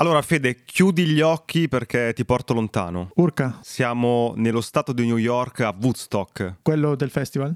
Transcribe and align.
Allora, 0.00 0.22
Fede, 0.22 0.64
chiudi 0.64 1.04
gli 1.04 1.20
occhi 1.20 1.68
perché 1.68 2.14
ti 2.14 2.24
porto 2.24 2.54
lontano. 2.54 3.10
Urca, 3.16 3.58
Siamo 3.62 4.32
nello 4.36 4.62
stato 4.62 4.92
di 4.94 5.04
New 5.04 5.18
York 5.18 5.60
a 5.60 5.76
Woodstock. 5.78 6.54
quello 6.62 6.94
del 6.94 7.10
festival? 7.10 7.54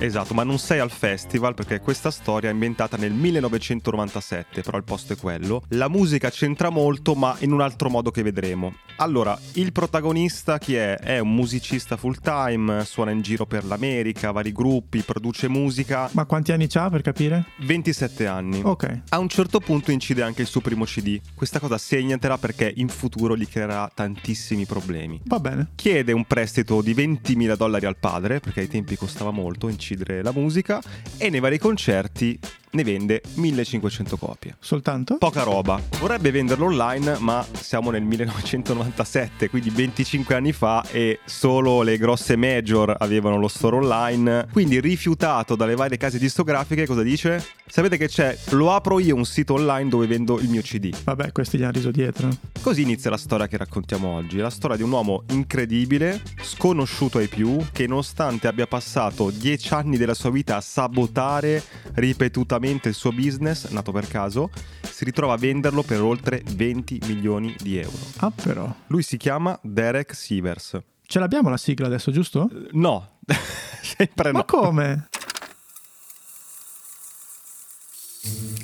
Esatto, 0.00 0.32
ma 0.32 0.44
non 0.44 0.58
sei 0.60 0.78
al 0.78 0.92
festival 0.92 1.54
perché 1.54 1.80
questa 1.80 2.12
storia 2.12 2.50
è 2.50 2.52
ambientata 2.52 2.96
nel 2.96 3.12
1997, 3.12 4.62
però 4.62 4.78
il 4.78 4.84
posto 4.84 5.14
è 5.14 5.16
quello. 5.16 5.64
La 5.70 5.88
musica 5.88 6.30
c'entra 6.30 6.70
molto, 6.70 7.16
ma 7.16 7.34
in 7.40 7.50
un 7.50 7.60
altro 7.60 7.90
modo 7.90 8.12
che 8.12 8.22
vedremo. 8.22 8.74
Allora, 8.98 9.38
il 9.54 9.72
protagonista 9.72 10.58
chi 10.58 10.76
è? 10.76 10.96
È 10.98 11.18
un 11.18 11.34
musicista 11.34 11.96
full 11.96 12.16
time, 12.20 12.84
suona 12.84 13.10
in 13.10 13.22
giro 13.22 13.44
per 13.44 13.64
l'America, 13.64 14.30
vari 14.30 14.52
gruppi, 14.52 15.02
produce 15.02 15.48
musica. 15.48 16.08
Ma 16.12 16.26
quanti 16.26 16.52
anni 16.52 16.68
c'ha 16.68 16.88
per 16.90 17.02
capire? 17.02 17.46
27 17.58 18.26
anni. 18.26 18.60
Ok. 18.62 19.02
A 19.08 19.18
un 19.18 19.28
certo 19.28 19.58
punto 19.58 19.90
incide 19.90 20.22
anche 20.22 20.42
il 20.42 20.48
suo 20.48 20.60
primo 20.60 20.84
CD. 20.84 21.20
Questa 21.34 21.58
cosa 21.58 21.76
segnaterà 21.76 22.38
perché 22.38 22.72
in 22.76 22.88
futuro 22.88 23.36
gli 23.36 23.48
creerà 23.48 23.90
tantissimi 23.92 24.64
problemi. 24.64 25.20
Va 25.24 25.40
bene. 25.40 25.70
Chiede 25.74 26.12
un 26.12 26.24
prestito 26.24 26.82
di 26.82 26.94
20.000 26.94 27.56
dollari 27.56 27.86
al 27.86 27.96
padre, 27.98 28.38
perché 28.40 28.60
ai 28.60 28.68
tempi 28.68 28.96
costava 28.96 29.32
molto 29.32 29.68
incidere 29.88 30.22
la 30.22 30.32
musica, 30.32 30.82
e 31.16 31.30
nei 31.30 31.40
vari 31.40 31.58
concerti 31.58 32.38
ne 32.72 32.84
vende 32.84 33.22
1500 33.34 34.16
copie. 34.16 34.56
Soltanto? 34.60 35.16
Poca 35.18 35.42
roba. 35.42 35.80
Vorrebbe 35.98 36.30
venderlo 36.30 36.66
online, 36.66 37.16
ma 37.18 37.44
siamo 37.52 37.90
nel 37.90 38.02
1997, 38.02 39.48
quindi 39.48 39.70
25 39.70 40.34
anni 40.34 40.52
fa 40.52 40.84
e 40.90 41.20
solo 41.24 41.82
le 41.82 41.96
grosse 41.96 42.36
major 42.36 42.94
avevano 42.98 43.38
lo 43.38 43.48
store 43.48 43.76
online. 43.76 44.48
Quindi 44.52 44.80
rifiutato 44.80 45.56
dalle 45.56 45.74
varie 45.74 45.96
case 45.96 46.18
discografiche, 46.18 46.86
cosa 46.86 47.02
dice? 47.02 47.44
Sapete 47.66 47.96
che 47.96 48.08
c'è? 48.08 48.36
Lo 48.50 48.72
apro 48.74 48.98
io 48.98 49.14
un 49.14 49.24
sito 49.24 49.54
online 49.54 49.88
dove 49.88 50.06
vendo 50.06 50.38
il 50.38 50.48
mio 50.48 50.62
CD. 50.62 50.94
Vabbè, 51.04 51.32
questi 51.32 51.58
gli 51.58 51.62
hanno 51.62 51.72
riso 51.72 51.90
dietro. 51.90 52.28
Così 52.60 52.82
inizia 52.82 53.10
la 53.10 53.16
storia 53.16 53.46
che 53.46 53.56
raccontiamo 53.56 54.08
oggi, 54.08 54.38
la 54.38 54.50
storia 54.50 54.76
di 54.76 54.82
un 54.82 54.90
uomo 54.90 55.24
incredibile, 55.30 56.22
sconosciuto 56.42 57.18
ai 57.18 57.28
più, 57.28 57.58
che 57.72 57.86
nonostante 57.86 58.46
abbia 58.46 58.66
passato 58.66 59.30
10 59.30 59.74
anni 59.74 59.96
della 59.96 60.14
sua 60.14 60.30
vita 60.30 60.56
a 60.56 60.60
sabotare 60.60 61.62
ripetutamente 61.94 62.56
il 62.68 62.94
suo 62.94 63.10
business, 63.12 63.68
nato 63.70 63.92
per 63.92 64.06
caso, 64.08 64.50
si 64.82 65.04
ritrova 65.04 65.34
a 65.34 65.36
venderlo 65.36 65.82
per 65.82 66.02
oltre 66.02 66.42
20 66.54 67.00
milioni 67.06 67.54
di 67.58 67.78
euro. 67.78 67.96
Ah, 68.18 68.30
però. 68.30 68.72
Lui 68.88 69.02
si 69.02 69.16
chiama 69.16 69.58
Derek 69.62 70.14
Sivers. 70.14 70.78
Ce 71.06 71.18
l'abbiamo 71.18 71.48
la 71.48 71.56
sigla 71.56 71.86
adesso, 71.86 72.10
giusto? 72.10 72.50
Eh, 72.52 72.68
No, 72.72 73.18
sempre 73.80 74.32
Ma 74.32 74.38
no. 74.40 74.44
come? 74.44 75.08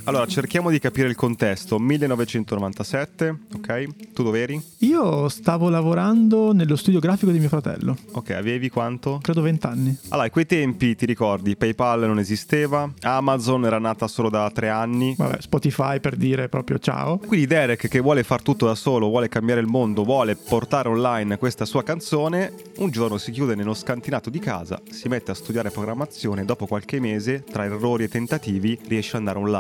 Allora, 0.06 0.26
cerchiamo 0.26 0.68
di 0.68 0.78
capire 0.78 1.08
il 1.08 1.14
contesto. 1.14 1.78
1997, 1.78 3.38
ok? 3.54 4.12
Tu 4.12 4.22
dove 4.22 4.42
eri? 4.42 4.62
Io 4.80 5.30
stavo 5.30 5.70
lavorando 5.70 6.52
nello 6.52 6.76
studio 6.76 7.00
grafico 7.00 7.30
di 7.30 7.38
mio 7.38 7.48
fratello. 7.48 7.96
Ok, 8.12 8.30
avevi 8.32 8.68
quanto? 8.68 9.18
Credo 9.22 9.40
vent'anni. 9.40 9.96
Allora, 10.10 10.26
a 10.26 10.30
quei 10.30 10.44
tempi 10.44 10.94
ti 10.94 11.06
ricordi, 11.06 11.56
PayPal 11.56 12.00
non 12.00 12.18
esisteva, 12.18 12.92
Amazon 13.00 13.64
era 13.64 13.78
nata 13.78 14.06
solo 14.06 14.28
da 14.28 14.50
tre 14.52 14.68
anni. 14.68 15.14
Vabbè, 15.16 15.40
Spotify 15.40 16.00
per 16.00 16.16
dire 16.16 16.50
proprio 16.50 16.78
ciao. 16.78 17.16
Quindi 17.16 17.46
Derek, 17.46 17.88
che 17.88 18.00
vuole 18.00 18.24
far 18.24 18.42
tutto 18.42 18.66
da 18.66 18.74
solo, 18.74 19.08
vuole 19.08 19.28
cambiare 19.28 19.62
il 19.62 19.68
mondo, 19.68 20.04
vuole 20.04 20.36
portare 20.36 20.90
online 20.90 21.38
questa 21.38 21.64
sua 21.64 21.82
canzone, 21.82 22.52
un 22.76 22.90
giorno 22.90 23.16
si 23.16 23.30
chiude 23.30 23.54
nello 23.54 23.72
scantinato 23.72 24.28
di 24.28 24.38
casa, 24.38 24.78
si 24.90 25.08
mette 25.08 25.30
a 25.30 25.34
studiare 25.34 25.70
programmazione 25.70 26.42
e 26.42 26.44
dopo 26.44 26.66
qualche 26.66 27.00
mese, 27.00 27.42
tra 27.42 27.64
errori 27.64 28.04
e 28.04 28.08
tentativi, 28.08 28.78
riesce 28.86 29.12
ad 29.16 29.20
andare 29.20 29.38
online 29.38 29.53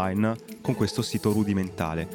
con 0.60 0.74
questo 0.74 1.02
sito 1.02 1.32
rudimentale. 1.32 2.08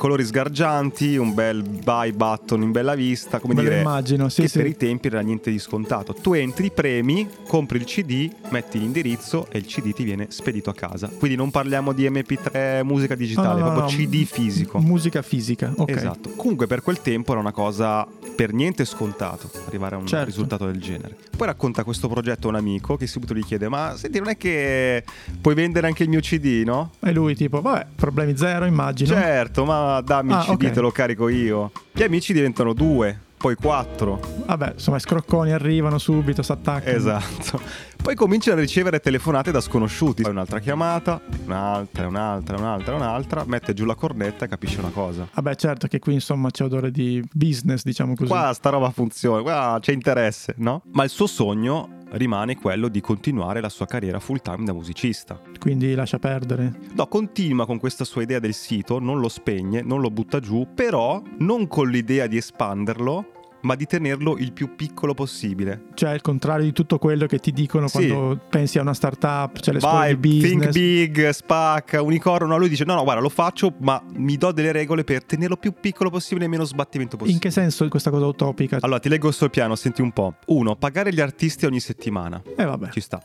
Colori 0.00 0.24
sgargianti, 0.24 1.18
un 1.18 1.34
bel 1.34 1.62
buy 1.62 2.12
button 2.12 2.62
in 2.62 2.72
bella 2.72 2.94
vista, 2.94 3.38
come 3.38 3.52
Me 3.52 3.60
lo 3.62 3.68
dire, 3.68 3.80
immagino, 3.82 4.30
sì, 4.30 4.40
che 4.40 4.48
sì. 4.48 4.56
per 4.56 4.66
i 4.66 4.74
tempi 4.74 5.08
era 5.08 5.20
niente 5.20 5.50
di 5.50 5.58
scontato. 5.58 6.14
Tu 6.14 6.32
entri, 6.32 6.70
premi, 6.70 7.28
compri 7.46 7.76
il 7.76 7.84
CD, 7.84 8.30
metti 8.48 8.78
l'indirizzo 8.78 9.46
e 9.50 9.58
il 9.58 9.66
CD 9.66 9.92
ti 9.92 10.02
viene 10.02 10.28
spedito 10.30 10.70
a 10.70 10.74
casa. 10.74 11.10
Quindi 11.18 11.36
non 11.36 11.50
parliamo 11.50 11.92
di 11.92 12.08
MP3 12.08 12.82
musica 12.82 13.14
digitale, 13.14 13.60
no, 13.60 13.72
proprio. 13.74 13.94
CD 13.94 14.24
fisico. 14.24 14.78
Musica 14.78 15.20
fisica, 15.20 15.70
ok. 15.76 15.90
Esatto. 15.90 16.30
Comunque 16.30 16.66
per 16.66 16.80
quel 16.80 17.02
tempo 17.02 17.32
era 17.32 17.40
una 17.42 17.52
cosa 17.52 18.06
per 18.34 18.54
niente 18.54 18.86
scontato 18.86 19.50
arrivare 19.66 19.96
a 19.96 19.98
un 19.98 20.06
Certo. 20.06 20.24
risultato 20.24 20.64
del 20.64 20.80
genere. 20.80 21.14
Poi 21.36 21.46
racconta 21.46 21.84
questo 21.84 22.08
progetto 22.08 22.46
a 22.46 22.50
un 22.50 22.56
amico 22.56 22.96
che 22.96 23.06
subito 23.06 23.34
gli 23.34 23.44
chiede 23.44 23.68
"Ma 23.68 23.94
senti, 23.98 24.18
non 24.18 24.28
è 24.28 24.38
che 24.38 25.04
puoi 25.42 25.54
vendere 25.54 25.86
anche 25.88 26.04
il 26.04 26.08
mio 26.08 26.20
CD, 26.20 26.62
no?" 26.64 26.92
E 27.00 27.12
lui 27.12 27.34
tipo, 27.34 27.60
vabbè, 27.60 27.86
problemi 27.96 28.34
zero, 28.34 28.64
immagino. 28.64 29.10
Certo, 29.10 29.66
ma 29.66 29.88
dammi 30.00 30.32
Ah, 30.32 30.38
il 30.38 30.56
CD, 30.56 30.64
ok. 30.66 30.70
te 30.70 30.80
lo 30.80 30.90
carico 30.90 31.28
io. 31.28 31.72
Gli 31.92 32.02
amici 32.02 32.32
diventano 32.32 32.72
due, 32.72 33.18
poi 33.36 33.54
quattro. 33.56 34.20
Vabbè, 34.46 34.72
insomma, 34.74 34.98
i 34.98 35.00
scrocconi 35.00 35.50
arrivano 35.52 35.98
subito, 35.98 36.42
si 36.42 36.52
attaccano. 36.52 36.96
Esatto. 36.96 37.60
Poi 38.02 38.14
cominciano 38.14 38.56
a 38.56 38.60
ricevere 38.60 38.98
telefonate 38.98 39.50
da 39.50 39.60
sconosciuti. 39.60 40.22
Poi 40.22 40.32
un'altra 40.32 40.58
chiamata, 40.58 41.20
un'altra, 41.44 42.06
un'altra, 42.08 42.56
un'altra, 42.56 42.94
un'altra, 42.94 43.44
mette 43.46 43.74
giù 43.74 43.84
la 43.84 43.94
cornetta 43.94 44.46
e 44.46 44.48
capisce 44.48 44.80
una 44.80 44.88
cosa. 44.88 45.28
Vabbè, 45.32 45.54
certo 45.54 45.86
che 45.86 45.98
qui 45.98 46.14
insomma 46.14 46.50
c'è 46.50 46.64
odore 46.64 46.90
di 46.90 47.22
business, 47.32 47.82
diciamo 47.84 48.14
così. 48.14 48.28
Qua 48.28 48.52
sta 48.54 48.70
roba 48.70 48.90
funziona, 48.90 49.42
qua 49.42 49.78
c'è 49.80 49.92
interesse, 49.92 50.54
no? 50.58 50.82
Ma 50.92 51.04
il 51.04 51.10
suo 51.10 51.26
sogno 51.26 51.98
rimane 52.12 52.56
quello 52.56 52.88
di 52.88 53.00
continuare 53.00 53.60
la 53.60 53.68
sua 53.68 53.86
carriera 53.86 54.18
full 54.18 54.40
time 54.40 54.64
da 54.64 54.72
musicista. 54.72 55.40
Quindi 55.58 55.94
lascia 55.94 56.18
perdere. 56.18 56.72
No, 56.94 57.06
continua 57.06 57.66
con 57.66 57.78
questa 57.78 58.04
sua 58.04 58.22
idea 58.22 58.38
del 58.38 58.54
sito, 58.54 58.98
non 58.98 59.20
lo 59.20 59.28
spegne, 59.28 59.82
non 59.82 60.00
lo 60.00 60.10
butta 60.10 60.40
giù, 60.40 60.66
però 60.74 61.22
non 61.38 61.68
con 61.68 61.88
l'idea 61.88 62.26
di 62.26 62.38
espanderlo, 62.38 63.26
ma 63.62 63.74
di 63.74 63.86
tenerlo 63.86 64.36
il 64.38 64.52
più 64.52 64.74
piccolo 64.74 65.14
possibile. 65.14 65.84
Cioè, 65.94 66.12
il 66.12 66.20
contrario 66.20 66.64
di 66.64 66.72
tutto 66.72 66.98
quello 66.98 67.26
che 67.26 67.38
ti 67.38 67.52
dicono 67.52 67.88
Sì. 67.88 68.08
quando 68.08 68.40
pensi 68.48 68.78
a 68.78 68.82
una 68.82 68.94
startup, 68.94 69.58
cioè 69.60 69.74
le 69.74 69.80
Vai, 69.80 70.18
think 70.18 70.70
big, 70.70 71.28
spacca, 71.30 72.02
unicorno. 72.02 72.46
No, 72.46 72.58
lui 72.58 72.68
dice: 72.68 72.84
No, 72.84 72.94
no, 72.94 73.02
guarda, 73.04 73.20
lo 73.22 73.28
faccio, 73.28 73.72
ma 73.78 74.02
mi 74.14 74.36
do 74.36 74.52
delle 74.52 74.72
regole 74.72 75.04
per 75.04 75.24
tenerlo 75.24 75.56
più 75.56 75.72
piccolo 75.78 76.10
possibile 76.10 76.46
e 76.46 76.48
meno 76.48 76.64
sbattimento 76.64 77.16
possibile. 77.16 77.34
In 77.34 77.40
che 77.40 77.50
senso 77.50 77.86
questa 77.88 78.10
cosa 78.10 78.26
utopica? 78.26 78.78
Allora, 78.80 78.98
ti 79.00 79.08
leggo 79.08 79.30
sul 79.30 79.50
piano, 79.50 79.74
senti 79.76 80.00
un 80.02 80.12
po'. 80.12 80.34
Uno, 80.46 80.76
pagare 80.76 81.12
gli 81.12 81.20
artisti 81.20 81.66
ogni 81.66 81.80
settimana. 81.80 82.42
Eh 82.56 82.64
vabbè. 82.64 82.90
Ci 82.90 83.00
sta. 83.00 83.22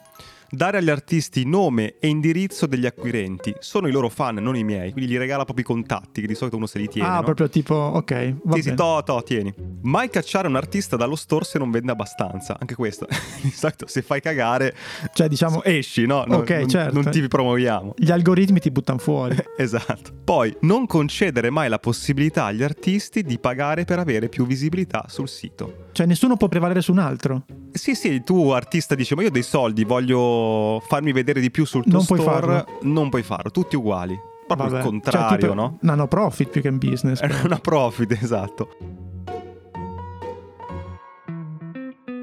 Dare 0.49 0.77
agli 0.77 0.89
artisti 0.89 1.45
nome 1.45 1.95
e 1.99 2.07
indirizzo 2.07 2.65
degli 2.65 2.85
acquirenti. 2.85 3.53
Sono 3.59 3.87
i 3.87 3.91
loro 3.91 4.09
fan, 4.09 4.35
non 4.35 4.55
i 4.55 4.63
miei. 4.63 4.91
Quindi 4.91 5.11
gli 5.11 5.17
regala 5.17 5.43
proprio 5.43 5.65
i 5.65 5.67
contatti, 5.67 6.21
che 6.21 6.27
di 6.27 6.35
solito 6.35 6.55
uno 6.57 6.65
se 6.65 6.79
li 6.79 6.87
tiene. 6.87 7.07
ah, 7.07 7.15
no? 7.15 7.23
proprio 7.23 7.49
tipo, 7.49 7.73
ok, 7.75 8.35
va 8.43 8.55
Sì, 8.55 8.61
sì, 8.61 8.73
to, 8.73 9.01
to, 9.05 9.21
tieni. 9.23 9.53
Mai 9.81 10.09
cacciare 10.09 10.47
un 10.47 10.55
artista 10.55 10.95
dallo 10.95 11.15
store 11.15 11.45
se 11.45 11.57
non 11.59 11.71
vende 11.71 11.91
abbastanza. 11.91 12.57
Anche 12.59 12.75
questo. 12.75 13.07
di 13.41 13.49
solito 13.51 13.87
se 13.87 14.01
fai 14.01 14.21
cagare, 14.21 14.75
Cioè, 15.13 15.27
diciamo, 15.27 15.63
esci, 15.63 16.05
no? 16.05 16.23
Non- 16.27 16.39
Ok, 16.41 16.49
non, 16.51 16.69
certo. 16.69 17.01
non 17.01 17.11
ti 17.11 17.27
promuoviamo. 17.27 17.93
gli 17.97 18.11
algoritmi 18.11 18.59
ti 18.59 18.71
buttano 18.71 18.99
fuori. 18.99 19.35
Esatto. 19.57 20.11
Poi, 20.23 20.55
non 20.61 20.85
concedere 20.85 21.49
mai 21.49 21.69
la 21.69 21.79
possibilità 21.79 22.45
agli 22.45 22.61
artisti 22.61 23.23
di 23.23 23.39
pagare 23.39 23.85
per 23.85 23.99
avere 23.99 24.27
più 24.29 24.45
visibilità 24.45 25.05
sul 25.07 25.27
sito. 25.29 25.87
Cioè, 25.91 26.05
nessuno 26.05 26.35
può 26.37 26.47
prevalere 26.47 26.81
su 26.81 26.91
un 26.91 26.99
altro. 26.99 27.45
Sì, 27.71 27.95
sì, 27.95 28.21
tu 28.23 28.49
artista 28.49 28.95
dici, 28.95 29.15
ma 29.15 29.21
io 29.21 29.29
ho 29.29 29.31
dei 29.31 29.43
soldi, 29.43 29.83
voglio 29.83 30.34
farmi 30.85 31.11
vedere 31.11 31.39
di 31.41 31.51
più 31.51 31.65
sul 31.65 31.83
tuo 31.83 31.91
Non 31.93 32.05
puoi 32.05 32.19
store. 32.19 32.39
farlo. 32.39 32.65
Non 32.81 33.09
puoi 33.09 33.23
farlo, 33.23 33.51
tutti 33.51 33.75
uguali. 33.75 34.17
Proprio 34.47 34.69
Vabbè. 34.69 34.77
il 34.77 34.83
Cioè, 34.83 34.91
contrario, 34.91 35.37
tipo, 35.37 35.53
no? 35.53 35.77
No, 35.81 35.95
no, 35.95 36.07
profit 36.07 36.49
più 36.49 36.61
che 36.61 36.67
in 36.67 36.77
business. 36.77 37.21
Era 37.21 37.41
una 37.43 37.57
profit, 37.57 38.11
esatto. 38.21 38.69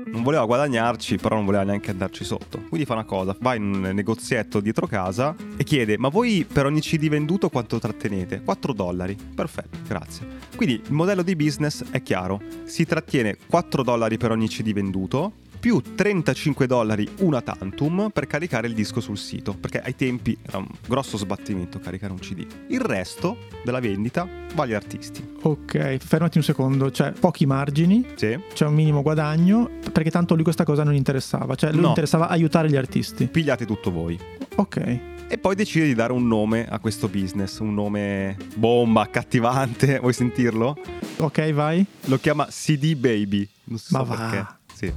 Non 0.04 0.22
voleva 0.24 0.44
guadagnarci, 0.44 1.16
però 1.16 1.36
non 1.36 1.46
voleva 1.46 1.62
neanche 1.64 1.90
andarci 1.90 2.22
sotto. 2.24 2.60
Quindi 2.68 2.84
fa 2.86 2.92
una 2.92 3.04
cosa, 3.04 3.34
va 3.40 3.54
in 3.54 3.62
un 3.64 3.80
negozietto 3.94 4.60
dietro 4.60 4.86
casa 4.86 5.34
e 5.56 5.64
chiede, 5.64 5.96
ma 5.96 6.08
voi 6.08 6.44
per 6.50 6.66
ogni 6.66 6.80
CD 6.80 7.08
venduto 7.08 7.48
quanto 7.48 7.78
trattenete? 7.78 8.42
4 8.44 8.72
dollari. 8.74 9.16
Perfetto, 9.34 9.78
grazie. 9.88 10.26
Quindi 10.54 10.74
il 10.84 10.92
modello 10.92 11.22
di 11.22 11.34
business 11.34 11.82
è 11.90 12.02
chiaro, 12.02 12.40
si 12.64 12.84
trattiene 12.84 13.36
4 13.48 13.82
dollari 13.82 14.18
per 14.18 14.30
ogni 14.32 14.48
CD 14.48 14.72
venduto, 14.74 15.32
più 15.62 15.80
35 15.94 16.66
dollari 16.66 17.08
una 17.18 17.40
tantum 17.40 18.10
per 18.12 18.26
caricare 18.26 18.66
il 18.66 18.74
disco 18.74 18.98
sul 18.98 19.16
sito, 19.16 19.54
perché 19.54 19.80
ai 19.80 19.94
tempi 19.94 20.36
era 20.42 20.58
un 20.58 20.66
grosso 20.88 21.16
sbattimento 21.16 21.78
caricare 21.78 22.12
un 22.12 22.18
CD. 22.18 22.44
Il 22.66 22.80
resto 22.80 23.36
della 23.64 23.78
vendita 23.78 24.26
va 24.56 24.64
agli 24.64 24.72
artisti. 24.72 25.24
Ok, 25.42 25.98
fermati 25.98 26.38
un 26.38 26.42
secondo. 26.42 26.90
Cioè, 26.90 27.12
pochi 27.12 27.46
margini, 27.46 28.04
Sì. 28.16 28.36
c'è 28.52 28.66
un 28.66 28.74
minimo 28.74 29.02
guadagno, 29.02 29.70
perché 29.92 30.10
tanto 30.10 30.34
lui 30.34 30.42
questa 30.42 30.64
cosa 30.64 30.82
non 30.82 30.96
interessava. 30.96 31.54
Cioè, 31.54 31.70
lui 31.70 31.82
No. 31.82 31.88
interessava 31.90 32.28
aiutare 32.28 32.68
gli 32.68 32.74
artisti. 32.76 33.26
Pigliate 33.28 33.64
tutto 33.64 33.92
voi. 33.92 34.18
Ok. 34.56 34.98
E 35.28 35.38
poi 35.38 35.54
decide 35.54 35.86
di 35.86 35.94
dare 35.94 36.12
un 36.12 36.26
nome 36.26 36.66
a 36.66 36.80
questo 36.80 37.06
business, 37.06 37.60
un 37.60 37.72
nome 37.72 38.36
bomba, 38.56 39.02
accattivante. 39.02 40.00
Vuoi 40.00 40.12
sentirlo? 40.12 40.76
Ok, 41.18 41.52
vai. 41.52 41.86
Lo 42.06 42.18
chiama 42.18 42.46
CD 42.46 42.96
Baby. 42.96 43.48
Non 43.66 43.78
so 43.78 43.96
Ma 43.98 44.02
va. 44.02 44.16
perché. 44.16 44.46
Sì. 44.74 44.92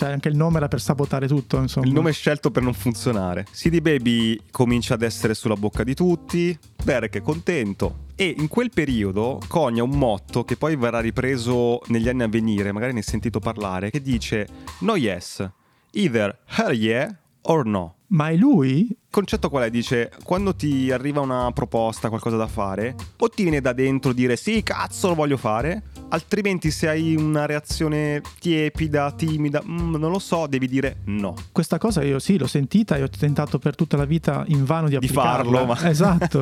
Cioè 0.00 0.12
anche 0.12 0.30
il 0.30 0.34
nome 0.36 0.56
era 0.56 0.66
per 0.66 0.80
sabotare 0.80 1.28
tutto, 1.28 1.58
insomma. 1.58 1.84
Il 1.84 1.92
nome 1.92 2.08
è 2.08 2.12
scelto 2.14 2.50
per 2.50 2.62
non 2.62 2.72
funzionare. 2.72 3.44
CD 3.52 3.82
Baby 3.82 4.40
comincia 4.50 4.94
ad 4.94 5.02
essere 5.02 5.34
sulla 5.34 5.56
bocca 5.56 5.84
di 5.84 5.94
tutti, 5.94 6.58
Derek 6.82 7.16
è 7.16 7.20
contento. 7.20 8.06
E 8.14 8.34
in 8.38 8.48
quel 8.48 8.70
periodo 8.70 9.38
conia 9.46 9.82
un 9.82 9.90
motto 9.90 10.42
che 10.44 10.56
poi 10.56 10.76
verrà 10.76 11.00
ripreso 11.00 11.82
negli 11.88 12.08
anni 12.08 12.22
a 12.22 12.28
venire, 12.28 12.72
magari 12.72 12.92
ne 12.92 13.00
hai 13.00 13.04
sentito 13.04 13.40
parlare, 13.40 13.90
che 13.90 14.00
dice 14.00 14.48
no 14.80 14.96
yes, 14.96 15.46
either 15.92 16.34
hell 16.46 16.72
yeah 16.72 17.14
or 17.42 17.66
no. 17.66 17.96
Ma 18.06 18.30
è 18.30 18.36
lui? 18.36 18.86
Il 18.88 18.96
concetto 19.10 19.50
qual 19.50 19.64
è? 19.64 19.70
Dice, 19.70 20.10
quando 20.24 20.54
ti 20.56 20.90
arriva 20.90 21.20
una 21.20 21.50
proposta, 21.52 22.08
qualcosa 22.08 22.36
da 22.36 22.46
fare, 22.46 22.96
o 23.18 23.28
ti 23.28 23.42
viene 23.42 23.60
da 23.60 23.74
dentro 23.74 24.14
dire 24.14 24.36
sì, 24.36 24.62
cazzo, 24.62 25.08
lo 25.08 25.14
voglio 25.14 25.36
fare, 25.36 25.82
altrimenti 26.10 26.70
se 26.70 26.88
hai 26.88 27.16
una 27.16 27.46
reazione 27.46 28.20
tiepida, 28.38 29.10
timida, 29.12 29.62
mm, 29.64 29.94
non 29.96 30.10
lo 30.10 30.18
so, 30.18 30.46
devi 30.46 30.68
dire 30.68 30.98
no. 31.06 31.34
Questa 31.52 31.78
cosa 31.78 32.02
io 32.02 32.18
sì, 32.18 32.38
l'ho 32.38 32.46
sentita 32.46 32.96
e 32.96 33.02
ho 33.02 33.08
tentato 33.08 33.58
per 33.58 33.74
tutta 33.74 33.96
la 33.96 34.04
vita 34.04 34.44
invano 34.48 34.88
di 34.88 34.98
Di 34.98 35.08
farlo, 35.08 35.64
ma- 35.64 35.78
Esatto. 35.88 36.40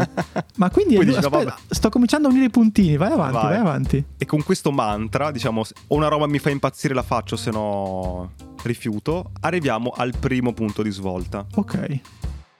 Ma 0.57 0.69
quindi 0.71 0.97
è 0.97 1.05
dici, 1.05 1.17
aspetta, 1.19 1.37
vabbè. 1.45 1.55
sto 1.69 1.89
cominciando 1.89 2.29
a 2.29 2.31
unire 2.31 2.47
i 2.47 2.51
puntini, 2.51 2.97
vai 2.97 3.13
avanti, 3.13 3.35
vai, 3.35 3.45
Vai. 3.49 3.57
avanti. 3.59 4.05
E 4.19 4.27
con 4.27 4.43
questo 4.43 4.71
mantra, 4.73 5.31
diciamo, 5.31 5.63
o 5.89 5.95
una 5.97 6.09
roba 6.09 6.27
mi 6.27 6.39
fa 6.39 6.51
impazzire 6.51 6.95
la 6.95 7.03
faccio, 7.03 7.37
se 7.37 7.51
no 7.51 8.33
rifiuto, 8.63 9.31
arriviamo 9.41 9.93
al 9.97 10.13
primo 10.19 10.53
punto 10.53 10.83
di 10.83 10.91
svolta. 10.91 11.47
Ok. 11.55 12.01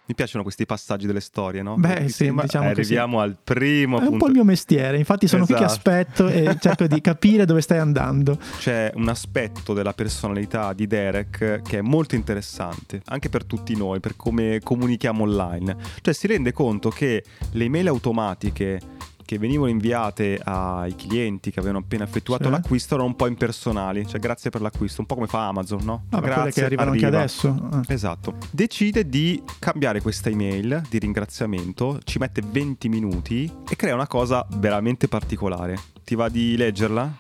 Mi 0.09 0.15
piacciono 0.15 0.43
questi 0.43 0.65
passaggi 0.65 1.07
delle 1.07 1.21
storie, 1.21 1.61
no? 1.61 1.75
Beh, 1.77 2.01
Mi 2.01 2.09
sì, 2.09 2.25
sembra- 2.25 2.45
diciamo 2.45 2.65
sì. 2.65 2.71
Arriviamo 2.71 3.21
al 3.21 3.37
primo 3.45 3.99
È 3.99 4.01
un 4.01 4.07
punto. 4.09 4.25
po' 4.25 4.27
il 4.31 4.33
mio 4.37 4.45
mestiere, 4.45 4.97
infatti 4.97 5.29
sono 5.29 5.45
qui 5.45 5.55
che 5.55 5.65
Esatto. 5.65 5.91
aspetto 5.91 6.29
e 6.29 6.57
cerco 6.61 6.87
di 6.87 6.99
capire 7.03 7.45
dove 7.45 7.61
stai 7.61 7.77
andando. 7.79 8.39
C'è 8.59 8.91
un 8.95 9.09
aspetto 9.09 9.75
della 9.75 9.93
personalità 9.93 10.73
di 10.73 10.87
Derek 10.87 11.61
che 11.63 11.79
è 11.79 11.81
molto 11.83 12.15
interessante, 12.15 13.03
anche 13.07 13.29
per 13.29 13.45
tutti 13.45 13.77
noi, 13.77 14.01
per 14.01 14.17
come 14.17 14.61
comunichiamo 14.63 15.23
online. 15.25 15.77
Cioè 16.01 16.15
si 16.15 16.27
rende 16.27 16.53
conto 16.53 16.89
che 16.89 17.23
le 17.53 17.65
email 17.65 17.89
automatiche 17.89 18.81
che 19.29 19.37
venivano 19.39 19.69
inviate 19.69 20.41
ai 20.43 20.97
clienti 20.97 21.51
che 21.51 21.59
avevano 21.61 21.85
appena 21.85 22.05
effettuato 22.05 22.45
Sì. 22.45 22.51
l'acquisto 22.51 22.95
erano 22.95 23.11
un 23.11 23.15
po' 23.17 23.27
impersonali, 23.27 24.07
cioè 24.07 24.19
grazie 24.19 24.49
per 24.49 24.63
l'acquisto, 24.63 25.03
un 25.03 25.07
po' 25.07 25.17
come 25.17 25.27
fa 25.27 25.49
Amazon, 25.49 25.81
no? 25.85 26.05
Quelle 26.09 26.25
grazie, 26.25 26.51
che 26.53 26.65
arrivano 26.65 26.91
arriva. 26.93 27.07
anche 27.09 27.19
adesso. 27.19 27.69
Ah. 27.71 27.83
Esatto. 27.89 28.37
Decide 28.51 29.07
di 29.07 29.43
cambiare 29.59 30.01
questa 30.01 30.31
email 30.31 30.81
di 30.89 30.99
ringraziamento, 30.99 32.01
ci 32.05 32.17
mette 32.19 32.41
20 32.43 32.89
minuti 32.89 33.53
e 33.69 33.77
crea 33.77 33.93
una 33.93 34.07
cosa 34.07 34.47
veramente 34.57 35.09
particolare. 35.09 35.79
Ti 36.03 36.15
va 36.15 36.31
di 36.31 36.57
leggerla? 36.57 37.15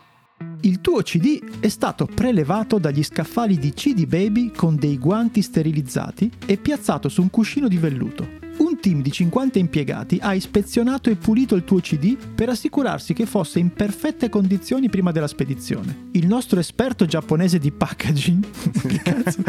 Il 0.62 0.80
tuo 0.80 1.02
CD 1.02 1.42
è 1.60 1.68
stato 1.68 2.06
prelevato 2.06 2.78
dagli 2.78 3.02
scaffali 3.02 3.58
di 3.58 3.74
CD 3.74 4.06
Baby 4.06 4.50
con 4.50 4.76
dei 4.76 4.96
guanti 4.96 5.42
sterilizzati 5.42 6.30
e 6.46 6.56
piazzato 6.56 7.10
su 7.10 7.20
un 7.20 7.28
cuscino 7.28 7.68
di 7.68 7.76
velluto. 7.76 8.46
Un 8.78 8.84
team 8.84 9.02
di 9.02 9.10
50 9.10 9.58
impiegati 9.58 10.18
ha 10.22 10.34
ispezionato 10.34 11.10
e 11.10 11.16
pulito 11.16 11.56
il 11.56 11.64
tuo 11.64 11.80
CD 11.80 12.16
per 12.16 12.48
assicurarsi 12.48 13.12
che 13.12 13.26
fosse 13.26 13.58
in 13.58 13.72
perfette 13.72 14.28
condizioni 14.28 14.88
prima 14.88 15.10
della 15.10 15.26
spedizione. 15.26 16.10
Il 16.12 16.28
nostro 16.28 16.60
esperto 16.60 17.04
giapponese 17.04 17.58
di 17.58 17.72
packaging 17.72 18.46
cazzo, 19.02 19.42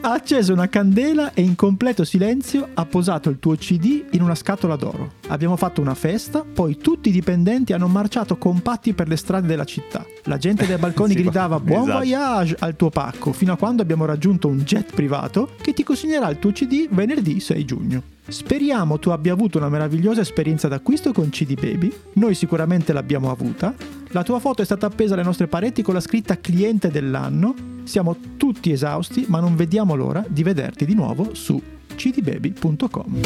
ha 0.00 0.12
acceso 0.12 0.52
una 0.52 0.68
candela 0.68 1.32
e 1.32 1.42
in 1.42 1.54
completo 1.54 2.02
silenzio 2.02 2.70
ha 2.74 2.84
posato 2.84 3.30
il 3.30 3.38
tuo 3.38 3.54
CD 3.54 4.04
in 4.10 4.20
una 4.22 4.34
scatola 4.34 4.74
d'oro. 4.74 5.12
Abbiamo 5.28 5.56
fatto 5.56 5.80
una 5.80 5.94
festa, 5.94 6.42
poi 6.42 6.76
tutti 6.76 7.10
i 7.10 7.12
dipendenti 7.12 7.72
hanno 7.72 7.86
marciato 7.86 8.36
compatti 8.36 8.94
per 8.94 9.06
le 9.06 9.16
strade 9.16 9.46
della 9.46 9.64
città. 9.64 10.04
La 10.24 10.38
gente 10.38 10.66
dai 10.66 10.78
balconi 10.78 11.14
Sì, 11.14 11.20
gridava 11.22 11.54
esatto. 11.54 11.70
buon 11.70 11.86
voyage 11.86 12.56
al 12.58 12.74
tuo 12.74 12.90
pacco, 12.90 13.32
fino 13.32 13.52
a 13.52 13.56
quando 13.56 13.80
abbiamo 13.80 14.06
raggiunto 14.06 14.48
un 14.48 14.58
jet 14.58 14.92
privato 14.92 15.50
che 15.60 15.72
ti 15.72 15.84
consegnerà 15.84 16.28
il 16.30 16.40
tuo 16.40 16.50
CD 16.50 16.88
venerdì 16.90 17.38
6 17.38 17.64
giugno. 17.64 18.02
Speriamo 18.24 18.70
tu 18.98 19.10
abbia 19.10 19.32
avuto 19.34 19.58
una 19.58 19.68
meravigliosa 19.68 20.22
esperienza 20.22 20.66
d'acquisto 20.66 21.12
con 21.12 21.28
CD 21.28 21.54
Baby. 21.54 21.92
Noi 22.14 22.34
sicuramente 22.34 22.92
l'abbiamo 22.92 23.30
avuta. 23.30 23.74
La 24.08 24.22
tua 24.22 24.38
foto 24.40 24.62
è 24.62 24.64
stata 24.64 24.86
appesa 24.86 25.12
alle 25.14 25.22
nostre 25.22 25.46
pareti 25.46 25.82
con 25.82 25.92
la 25.94 26.00
scritta 26.00 26.38
cliente 26.40 26.88
dell'anno. 26.90 27.54
Siamo 27.84 28.16
tutti 28.38 28.72
esausti, 28.72 29.26
ma 29.28 29.40
non 29.40 29.56
vediamo 29.56 29.94
l'ora 29.94 30.24
di 30.26 30.42
vederti 30.42 30.86
di 30.86 30.94
nuovo 30.94 31.34
su 31.34 31.60
cdbaby.com. 31.94 33.20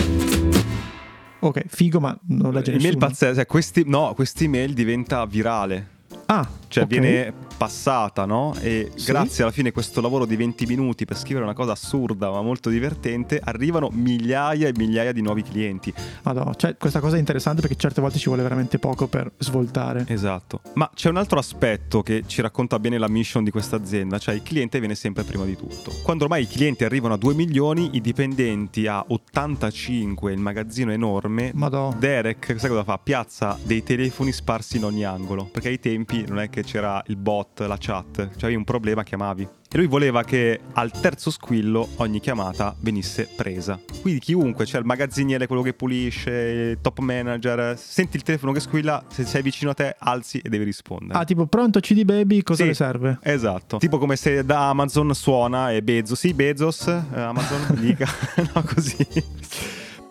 Ok, 1.39 1.65
figo, 1.69 2.01
ma 2.01 2.19
non 2.29 2.53
legge 2.53 2.71
Email 2.73 2.85
nessuno. 2.87 3.07
pazzesca, 3.07 3.35
cioè, 3.35 3.47
questi, 3.47 3.83
no, 3.87 4.13
questa 4.15 4.43
email 4.45 4.73
diventa 4.75 5.25
virale. 5.27 5.91
Ah, 6.27 6.49
Cioè 6.67 6.83
ok. 6.85 6.89
viene 6.91 7.33
passata, 7.57 8.25
no? 8.25 8.55
E 8.61 8.91
Sì. 8.95 9.11
grazie 9.11 9.43
alla 9.43 9.53
fine 9.53 9.71
a 9.71 9.73
questo 9.73 10.01
lavoro 10.01 10.27
di 10.27 10.37
20 10.37 10.67
minuti 10.67 11.05
per 11.05 11.17
scrivere 11.17 11.45
una 11.45 11.55
cosa 11.55 11.73
assurda 11.73 12.31
ma 12.31 12.43
molto 12.43 12.71
divertente, 12.71 13.41
arrivano 13.43 13.89
migliaia 13.93 14.69
e 14.69 14.73
migliaia 14.77 15.13
di 15.13 15.23
nuovi 15.23 15.43
clienti. 15.43 15.93
Madonna, 16.23 16.55
cioè, 16.55 16.77
questa 16.77 17.01
cosa 17.01 17.17
è 17.17 17.19
interessante 17.19 17.61
perché 17.61 17.77
certe 17.77 18.01
volte 18.01 18.19
ci 18.19 18.27
vuole 18.27 18.43
veramente 18.43 18.79
poco 18.79 19.07
per 19.07 19.33
svoltare. 19.39 20.05
Esatto. 20.09 20.61
Ma 20.75 20.91
c'è 20.95 21.09
un 21.09 21.17
altro 21.17 21.39
aspetto 21.39 22.03
che 22.03 22.25
ci 22.27 22.41
racconta 22.43 22.79
bene 22.79 22.99
la 22.99 23.09
mission 23.09 23.45
di 23.45 23.51
questa 23.51 23.77
azienda, 23.77 24.19
cioè 24.19 24.35
il 24.35 24.43
cliente 24.43 24.79
viene 24.79 24.95
sempre 24.95 25.23
prima 25.25 25.45
di 25.45 25.57
tutto. 25.57 25.93
Quando 26.03 26.25
ormai 26.25 26.43
i 26.43 26.47
clienti 26.47 26.85
arrivano 26.85 27.15
a 27.15 27.17
2 27.17 27.35
milioni, 27.35 27.91
i 27.93 28.01
dipendenti 28.01 28.87
a 28.87 29.05
85, 29.07 30.33
il 30.33 30.39
magazzino 30.39 30.91
è 30.91 30.95
enorme, 30.95 31.51
Madonna. 31.55 31.95
Derek, 31.97 32.55
sai 32.59 32.69
cosa 32.71 32.85
fa? 32.85 32.99
Piazza 32.99 33.59
dei 33.63 33.83
telefoni 33.83 34.33
sparsi 34.33 34.77
in 34.77 34.85
ogni 34.85 35.05
angolo. 35.05 35.49
Perché 35.51 35.69
ai 35.69 35.81
tempi 35.81 36.25
non 36.27 36.39
è 36.41 36.51
che 36.51 36.63
c'era 36.63 37.03
il 37.07 37.17
bot, 37.17 37.46
la 37.55 37.77
chat, 37.79 38.31
c'avevi 38.37 38.55
un 38.55 38.65
problema, 38.65 39.03
chiamavi. 39.03 39.49
E 39.69 39.77
lui 39.79 39.87
voleva 39.89 40.23
che 40.25 40.61
al 40.75 40.91
terzo 40.91 41.31
squillo 41.31 41.89
ogni 41.97 42.21
chiamata 42.21 42.75
venisse 42.81 43.29
presa. 43.35 43.79
Quindi 44.01 44.21
chiunque, 44.21 44.65
c'è 44.65 44.79
il 44.79 44.85
magazziniere, 44.85 45.47
quello 45.47 45.63
che 45.63 45.73
pulisce, 45.75 46.31
il 46.31 46.79
top 46.81 47.01
manager, 47.01 47.77
senti 47.79 48.17
il 48.17 48.23
telefono 48.23 48.53
che 48.53 48.61
squilla, 48.61 49.05
se 49.09 49.25
sei 49.25 49.43
vicino 49.43 49.71
a 49.73 49.75
te 49.75 49.97
alzi 49.99 50.39
e 50.39 50.49
devi 50.49 50.65
rispondere. 50.65 51.19
Ah, 51.19 51.25
tipo, 51.25 51.47
pronto 51.47 51.81
CD 51.81 52.05
Baby, 52.05 52.43
cosa 52.43 52.63
Sì. 52.63 52.69
le 52.69 52.75
serve? 52.75 53.19
Esatto, 53.23 53.79
tipo 53.79 53.99
come 53.99 54.17
se 54.17 54.45
da 54.45 54.69
Amazon 54.69 55.13
suona 55.15 55.73
e 55.73 55.83
Bezos, 55.83 56.19
sì 56.19 56.33
Bezos, 56.33 56.87
eh, 56.87 57.03
Amazon, 57.21 57.67
dica, 57.81 58.07
no 58.55 58.63
così. 58.63 58.97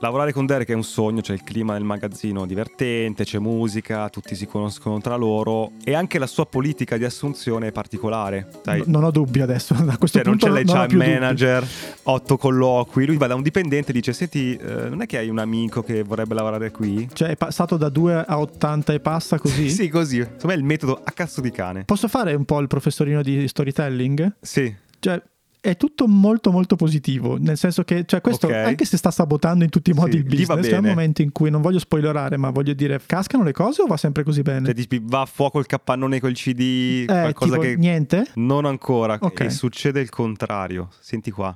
Lavorare 0.06 0.34
con 0.34 0.46
Derek 0.46 0.70
è 0.70 0.74
un 0.74 0.84
sogno, 0.84 1.22
c'è 1.22 1.34
il 1.34 1.42
clima 1.42 1.74
del 1.74 1.82
magazzino 1.84 2.46
divertente, 2.46 3.24
c'è 3.24 3.40
musica, 3.40 4.08
tutti 4.10 4.36
si 4.36 4.46
conoscono 4.46 5.00
tra 5.02 5.16
loro 5.16 5.72
e 5.84 5.96
anche 5.96 6.20
la 6.20 6.28
sua 6.28 6.46
politica 6.46 6.96
di 6.96 7.06
assunzione 7.06 7.70
è 7.70 7.72
particolare. 7.72 8.48
Sai, 8.64 8.82
N- 8.82 8.84
non 8.92 9.04
ho 9.04 9.10
dubbi 9.10 9.42
adesso, 9.42 9.74
da 9.84 9.98
questo 9.98 10.20
cioè, 10.20 10.28
non 10.28 10.38
punto 10.38 10.54
c'è 10.56 10.64
non 10.64 10.76
ho 10.76 10.80
l'HR 10.84 10.88
più 10.88 11.00
dubbi. 11.00 11.10
manager, 11.10 11.68
otto 12.04 12.38
colloqui, 12.38 13.04
lui 13.08 13.18
va 13.18 13.26
da 13.26 13.34
un 13.34 13.42
dipendente 13.42 13.90
e 13.90 13.94
dice 13.94 14.14
senti, 14.14 14.56
eh, 14.56 14.90
non 14.90 15.02
è 15.02 15.08
che 15.08 15.18
hai 15.18 15.28
un 15.30 15.40
amico 15.40 15.82
che 15.82 16.04
vorrebbe 16.04 16.36
lavorare 16.36 16.70
qui? 16.70 17.10
Cioè, 17.12 17.30
è 17.30 17.36
passato 17.36 17.76
da 17.76 17.90
2 17.90 18.26
a 18.28 18.40
80 18.40 18.94
e 18.94 19.00
passa 19.00 19.40
così? 19.40 19.70
Sì, 19.76 19.90
così. 19.90 20.18
Secondo 20.18 20.46
me 20.46 20.54
è 20.54 20.58
il 20.58 20.64
metodo 20.66 21.02
a 21.04 21.12
cazzo 21.14 21.42
di 21.42 21.50
cane. 21.50 21.84
Posso 21.84 22.08
fare 22.08 22.36
un 22.36 22.46
po' 22.46 22.60
il 22.60 22.68
professorino 22.68 23.24
di 23.24 23.48
storytelling? 23.48 24.36
Sì, 24.40 24.72
Cioè, 25.00 25.20
è 25.66 25.78
tutto 25.78 26.08
molto 26.08 26.52
molto 26.52 26.76
positivo, 26.76 27.38
nel 27.40 27.58
senso 27.58 27.84
che 27.84 28.06
cioè 28.06 28.22
questo 28.22 28.46
Ok. 28.48 28.54
anche 28.54 28.86
se 28.86 28.98
sta 28.98 29.10
sabotando 29.10 29.64
in 29.64 29.70
tutti 29.72 29.90
i 29.90 29.94
modi 29.94 30.12
Sì, 30.12 30.18
il 30.18 30.24
business, 30.24 30.68
c'è 30.68 30.78
un 30.78 30.86
momento 30.86 31.22
in 31.24 31.32
cui 31.32 31.50
non 31.50 31.62
voglio 31.62 31.80
spoilerare, 31.80 32.38
ma 32.38 32.52
voglio 32.52 32.74
dire, 32.74 33.02
cascano 33.06 33.44
le 33.44 33.52
cose 33.52 33.82
o 33.82 33.88
va 33.88 33.98
sempre 33.98 34.24
così 34.24 34.42
bene? 34.44 34.66
cioè 34.66 34.74
dici 34.76 35.02
va 35.04 35.22
a 35.22 35.26
fuoco 35.26 35.58
il 35.60 35.66
capannone 35.66 36.20
col 36.20 36.34
CD, 36.34 36.60
eh, 37.02 37.06
qualcosa 37.06 37.52
tipo, 37.54 37.64
che... 37.64 37.76
niente? 37.78 38.28
Non 38.36 38.66
ancora, 38.66 39.18
Ok. 39.20 39.40
e 39.42 39.50
succede 39.50 40.00
il 40.02 40.10
contrario. 40.10 40.90
Senti 41.00 41.32
qua. 41.32 41.56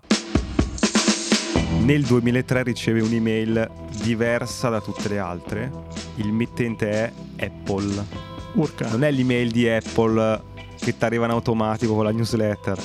Nel 1.81 2.03
2003 2.03 2.63
riceve 2.63 3.01
un'email 3.01 3.69
diversa 4.03 4.69
da 4.69 4.81
tutte 4.81 5.07
le 5.07 5.17
altre. 5.19 5.71
Il 6.15 6.31
mittente 6.31 6.89
è 6.89 7.11
Apple. 7.45 8.05
Urca. 8.53 8.89
Non 8.89 9.03
è 9.03 9.11
l'email 9.11 9.51
di 9.51 9.67
Apple 9.67 10.41
che 10.79 10.97
ti 10.97 11.03
arriva 11.05 11.25
in 11.25 11.31
automatico 11.31 11.95
con 11.95 12.03
la 12.03 12.11
newsletter. 12.11 12.77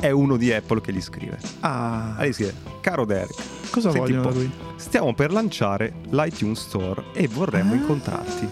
È 0.00 0.10
uno 0.10 0.36
di 0.38 0.50
Apple 0.52 0.80
che 0.80 0.92
gli 0.92 1.00
scrive. 1.00 1.38
Ah, 1.60 2.12
Allora 2.12 2.26
gli 2.26 2.32
scrive, 2.32 2.54
caro 2.80 3.04
Derek, 3.04 3.34
cosa 3.70 3.90
vogliono 3.90 4.22
un 4.22 4.28
da 4.28 4.34
lui? 4.34 4.50
stiamo 4.76 5.12
per 5.12 5.30
lanciare 5.30 5.92
l'iTunes 6.10 6.58
Store 6.58 7.04
e 7.12 7.28
vorremmo 7.28 7.72
Ah. 7.72 7.76
incontrarti. 7.76 8.48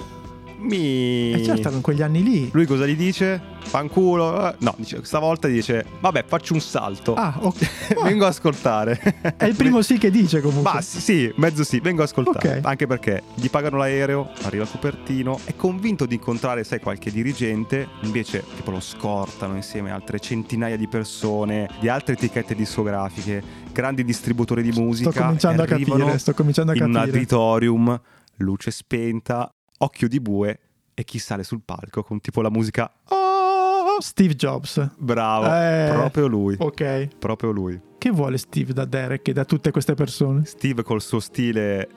Mi... 0.61 1.33
E 1.33 1.43
certo, 1.45 1.71
in 1.71 1.81
quegli 1.81 2.03
anni 2.03 2.23
lì. 2.23 2.51
Lui 2.53 2.67
cosa 2.67 2.87
gli 2.87 2.97
dice? 2.97 3.41
Fanculo. 3.61 4.49
eh? 4.49 4.55
No, 4.59 4.75
dice, 4.77 5.01
stavolta 5.05 5.47
dice, 5.47 5.85
vabbè, 6.01 6.25
faccio 6.27 6.55
un 6.55 6.61
salto. 6.61 7.15
Ah, 7.15 7.35
ok. 7.41 8.03
vengo 8.03 8.25
a 8.25 8.29
ascoltare. 8.29 8.99
È 9.37 9.45
il 9.45 9.55
primo 9.55 9.83
sì 9.83 9.99
che 9.99 10.11
dice 10.11 10.41
comunque. 10.41 10.73
Ma 10.73 10.81
sì, 10.81 11.01
sì, 11.01 11.33
mezzo 11.37 11.65
sì, 11.65 11.81
vengo 11.81 12.03
a 12.03 12.05
ascoltare. 12.05 12.59
Ok. 12.59 12.65
Anche 12.65 12.87
perché 12.87 13.23
gli 13.35 13.49
pagano 13.49 13.77
l'aereo, 13.77 14.31
arriva 14.43 14.65
il 14.65 14.71
copertino, 14.71 15.39
è 15.45 15.55
convinto 15.55 16.07
di 16.07 16.15
incontrare, 16.15 16.65
sai, 16.65 16.81
qualche 16.81 17.11
dirigente, 17.11 17.87
invece 18.03 18.45
tipo 18.57 18.71
lo 18.71 18.81
scortano 18.81 19.55
insieme 19.55 19.91
a 19.91 19.95
altre 19.95 20.19
centinaia 20.19 20.77
di 20.77 20.89
persone, 20.89 21.69
di 21.81 21.89
altre 21.89 22.15
etichette 22.15 22.55
discografiche, 22.55 23.43
grandi 23.73 24.03
distributori 24.05 24.63
di 24.63 24.73
musica. 24.73 25.11
sto 25.11 25.21
cominciando 25.21 25.63
a 25.63 25.67
capire, 25.67 26.19
sto 26.19 26.35
cominciando 26.35 26.73
a 26.73 26.75
in 26.75 26.83
un 26.83 26.93
capire. 26.93 27.13
auditorium, 27.13 28.01
luce 28.37 28.71
spenta, 28.71 29.53
occhio 29.79 30.09
di 30.09 30.21
bue 30.21 30.59
e 30.95 31.05
chi 31.05 31.19
sale 31.19 31.45
sul 31.45 31.61
palco 31.65 32.03
con 32.03 32.21
tipo 32.21 32.41
la 32.43 32.51
musica 32.51 32.91
"Ah", 33.05 33.97
Steve 34.01 34.35
Jobs. 34.35 34.91
Bravo, 34.97 35.47
Eh. 35.47 35.91
proprio 35.93 36.27
lui. 36.27 36.57
Ok. 36.59 37.09
Proprio 37.19 37.51
lui. 37.51 37.81
Che 37.99 38.11
vuole 38.11 38.39
Steve 38.39 38.73
da 38.73 38.85
Derek 38.85 39.27
e 39.29 39.33
da 39.33 39.45
tutte 39.45 39.71
queste 39.71 39.95
persone? 39.95 40.45
Steve 40.45 40.83
col 40.83 41.01
suo 41.03 41.19
stile 41.21 41.89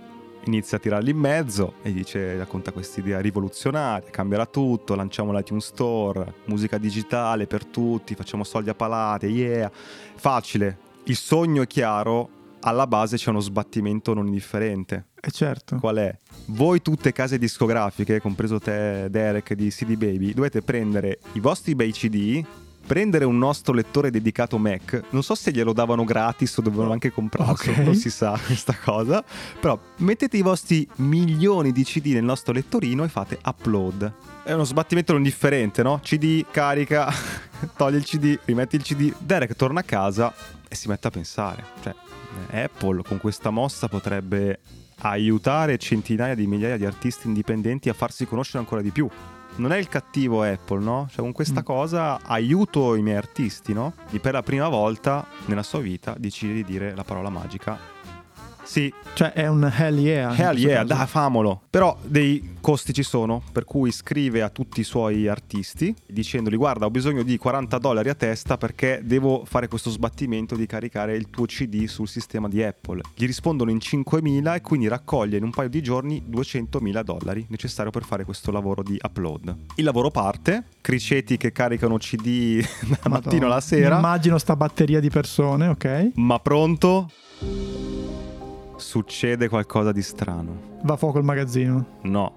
inizia 0.45 0.77
a 0.77 0.79
tirarli 0.79 1.11
in 1.11 1.17
mezzo 1.17 1.75
e 1.83 1.93
dice, 1.93 2.35
racconta 2.38 2.71
quest'idea 2.71 3.19
rivoluzionaria, 3.19 4.09
cambierà 4.09 4.47
tutto, 4.47 4.95
lanciamo 4.95 5.31
l'iTunes 5.31 5.65
Store, 5.67 6.33
musica 6.45 6.79
digitale 6.79 7.45
per 7.45 7.65
tutti, 7.65 8.15
facciamo 8.15 8.43
soldi 8.43 8.71
a 8.71 8.73
palate, 8.73 9.27
yeah. 9.27 9.69
Facile, 10.15 10.77
il 11.03 11.15
sogno 11.15 11.61
è 11.61 11.67
chiaro, 11.67 12.29
alla 12.62 12.88
base 12.88 13.18
c'è 13.18 13.30
uno 13.30 13.39
sbattimento 13.39 14.13
non 14.13 14.27
indifferente. 14.27 15.08
Eh 15.22 15.32
certo. 15.32 15.77
Qual 15.77 15.98
è? 15.98 16.18
Voi 16.48 16.82
tutte 16.82 17.12
case 17.12 17.38
discografiche, 17.38 18.22
compreso 18.22 18.60
te 18.60 19.08
Derek 19.10 19.53
di 19.53 19.70
CD 19.70 19.96
Baby, 19.96 20.34
dovete 20.34 20.62
prendere 20.62 21.20
i 21.34 21.39
vostri 21.39 21.75
bei 21.75 21.91
CD, 21.91 22.44
prendere 22.86 23.25
un 23.25 23.38
nostro 23.38 23.74
lettore 23.74 24.10
dedicato 24.10 24.58
Mac, 24.58 25.03
non 25.12 25.22
so 25.22 25.36
se 25.36 25.51
glielo 25.51 25.72
davano 25.72 26.03
gratis 26.03 26.58
o 26.58 26.62
dovevano 26.62 26.91
anche 26.91 27.12
comprarlo, 27.12 27.51
Ok. 27.53 27.68
non 27.77 27.96
si 27.96 28.10
sa 28.10 28.38
questa 28.44 28.75
cosa, 28.84 29.24
però 29.60 29.80
mettete 29.98 30.38
i 30.38 30.41
vostri 30.41 30.88
milioni 30.96 31.72
di 31.72 31.84
CD 31.84 32.08
nel 32.08 32.24
nostro 32.24 32.51
lettorino 32.53 33.03
e 33.03 33.08
fate 33.10 33.39
upload. 33.46 34.13
È 34.44 34.51
uno 34.53 34.63
sbattimento 34.63 35.13
non 35.13 35.22
differente, 35.22 35.84
no? 35.84 36.00
CD, 36.03 36.44
carica, 36.50 37.12
togli 37.77 37.96
il 37.96 38.03
CD, 38.03 38.38
rimetti 38.46 38.75
il 38.75 38.82
CD, 38.84 39.13
Derek 39.20 39.56
torna 39.56 39.82
a 39.82 39.84
casa 39.84 40.34
e 40.72 40.75
si 40.75 40.88
mette 40.88 41.08
a 41.08 41.12
pensare, 41.12 41.66
cioè 41.84 41.94
eh, 42.51 42.62
Apple 42.62 43.01
con 43.04 43.18
questa 43.20 43.50
mossa 43.50 43.90
potrebbe 43.90 44.60
aiutare 45.00 45.78
centinaia 45.78 46.34
di 46.34 46.48
migliaia 46.48 46.78
di 46.78 46.86
artisti 46.86 47.28
indipendenti 47.28 47.90
a 47.90 47.94
farsi 47.94 48.25
conoscere 48.25 48.60
ancora 48.60 48.82
di 48.82 48.92
più. 48.92 49.06
Non 49.58 49.74
è 49.74 49.78
il 49.78 49.90
cattivo 49.90 50.44
Apple, 50.44 50.80
no? 50.80 51.08
Cioè 51.10 51.20
con 51.20 51.34
questa 51.34 51.60
Mm. 51.60 51.63
cosa 51.66 52.22
aiuto 52.24 52.96
i 52.96 53.01
miei 53.01 53.18
artisti, 53.18 53.74
no? 53.74 53.96
E 54.12 54.20
per 54.20 54.32
la 54.32 54.44
prima 54.44 54.70
volta 54.70 55.28
nella 55.48 55.63
sua 55.63 55.80
vita 55.80 56.16
decide 56.18 56.54
di 56.54 56.63
dire 56.63 56.96
la 56.96 57.04
parola 57.04 57.28
magica. 57.28 57.78
Sì, 58.72 58.90
Cioè 59.16 59.34
è 59.34 59.48
un 59.48 59.70
hell 59.78 59.98
yeah. 59.98 60.34
hell 60.34 60.58
yeah, 60.58 60.86
dai, 60.86 61.06
famolo. 61.06 61.63
Però 61.70 61.98
dei 62.06 62.56
costi 62.62 62.94
ci 62.94 63.04
sono, 63.04 63.44
per 63.51 63.66
cui 63.66 63.92
scrive 63.92 64.42
a 64.42 64.48
tutti 64.48 64.80
i 64.80 64.86
suoi 64.86 65.28
artisti 65.28 65.94
dicendogli 66.08 66.56
guarda 66.56 66.86
ho 66.86 66.90
bisogno 66.90 67.24
di 67.24 67.38
40 67.38 67.78
dollari 67.80 68.08
a 68.08 68.16
testa 68.16 68.56
perché 68.56 69.01
devo 69.04 69.44
fare 69.44 69.68
questo 69.68 69.90
sbattimento 69.90 70.56
di 70.56 70.66
caricare 70.68 71.18
il 71.18 71.30
tuo 71.30 71.48
CD 71.48 71.84
sul 71.88 72.08
sistema 72.08 72.48
di 72.48 72.63
Apple. 72.63 73.01
Gli 73.13 73.25
rispondono 73.25 73.72
in 73.72 73.78
5.000 73.78 74.56
e 74.56 74.62
quindi 74.62 74.88
raccoglie 74.88 75.36
in 75.36 75.44
un 75.44 75.50
paio 75.50 75.68
di 75.68 75.82
giorni 75.84 76.24
200.000 76.30 77.04
dollari 77.04 77.46
necessario 77.50 77.92
per 77.92 78.06
fare 78.06 78.24
questo 78.24 78.51
lavoro 78.51 78.84
di 78.84 78.98
upload. 79.04 79.54
Il 79.75 79.84
lavoro 79.84 80.12
parte, 80.12 80.63
criceti 80.80 81.36
che 81.36 81.51
caricano 81.51 81.98
CD 81.98 82.66
dal 82.88 83.12
mattino 83.12 83.48
alla 83.48 83.60
sera. 83.60 83.98
Immagino 83.98 84.38
sta 84.38 84.56
batteria 84.56 85.01
di 85.01 85.10
persone, 85.10 85.68
ok? 85.68 86.12
Ma 86.16 86.40
pronto? 86.40 87.10
Succede 88.81 89.47
qualcosa 89.47 89.91
di 89.91 90.01
strano. 90.01 90.79
Va 90.83 90.93
a 90.93 90.97
fuoco 90.97 91.19
il 91.19 91.23
magazzino. 91.23 91.85
No, 92.01 92.33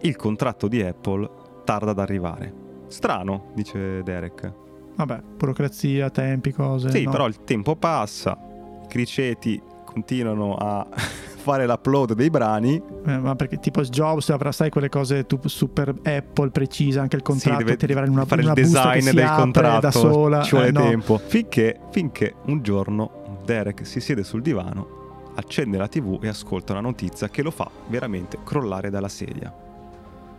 il 0.00 0.16
contratto 0.16 0.66
di 0.66 0.82
Apple 0.82 1.28
tarda 1.64 1.90
ad 1.90 1.98
arrivare. 1.98 2.52
Strano, 2.88 3.50
dice 3.54 4.02
Derek. 4.02 4.50
Vabbè, 4.96 5.20
burocrazia, 5.36 6.08
tempi, 6.08 6.52
cose. 6.52 6.90
Sì, 6.90 7.04
no? 7.04 7.10
però 7.10 7.26
il 7.26 7.44
tempo 7.44 7.76
passa, 7.76 8.38
i 8.82 8.86
criceti 8.88 9.60
continuano 9.84 10.54
a 10.54 10.86
fare 10.96 11.66
l'upload 11.66 12.14
dei 12.14 12.30
brani. 12.30 12.82
Eh, 13.04 13.18
ma 13.18 13.36
perché 13.36 13.58
tipo 13.58 13.82
Jobs 13.82 14.30
avrà, 14.30 14.52
sai, 14.52 14.70
quelle 14.70 14.88
cose 14.88 15.26
tu- 15.26 15.38
super 15.46 15.94
Apple 16.02 16.48
precisa, 16.50 17.02
anche 17.02 17.16
il 17.16 17.22
contratto 17.22 17.58
deve 17.58 17.76
ti 17.76 17.84
arriverà 17.84 18.06
in 18.06 18.12
una, 18.12 18.24
fare 18.24 18.40
una 18.42 18.54
il 18.54 18.62
busta 18.62 18.90
che 18.92 18.98
design 19.00 19.08
si 19.10 19.14
del 19.16 19.30
contratto, 19.36 19.80
da 19.80 19.90
sola. 19.90 20.42
ci 20.42 20.50
vuole 20.52 20.68
Eh, 20.68 20.72
no. 20.72 20.80
tempo. 20.80 21.18
Finché, 21.18 21.78
finché 21.90 22.34
un 22.46 22.62
giorno 22.62 23.40
Derek 23.44 23.84
si 23.86 24.00
siede 24.00 24.24
sul 24.24 24.40
divano, 24.40 25.02
accende 25.34 25.76
la 25.78 25.88
TV 25.88 26.18
e 26.22 26.28
ascolta 26.28 26.72
una 26.72 26.80
notizia 26.80 27.28
che 27.28 27.42
lo 27.42 27.50
fa 27.50 27.70
veramente 27.88 28.38
crollare 28.44 28.90
dalla 28.90 29.08
sedia. 29.08 29.52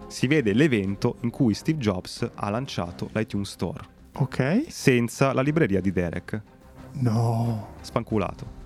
Si 0.08 0.28
vede 0.28 0.54
l'evento 0.54 1.18
in 1.22 1.30
cui 1.30 1.54
Steve 1.54 1.80
Jobs 1.80 2.30
ha 2.34 2.50
lanciato 2.50 3.10
l'iTunes 3.14 3.50
Store, 3.52 3.84
Ok. 4.14 4.66
senza 4.70 5.34
la 5.34 5.42
libreria 5.42 5.82
di 5.82 5.92
Derek. 5.92 6.42
No. 6.94 7.70
Spanculato. 7.82 8.64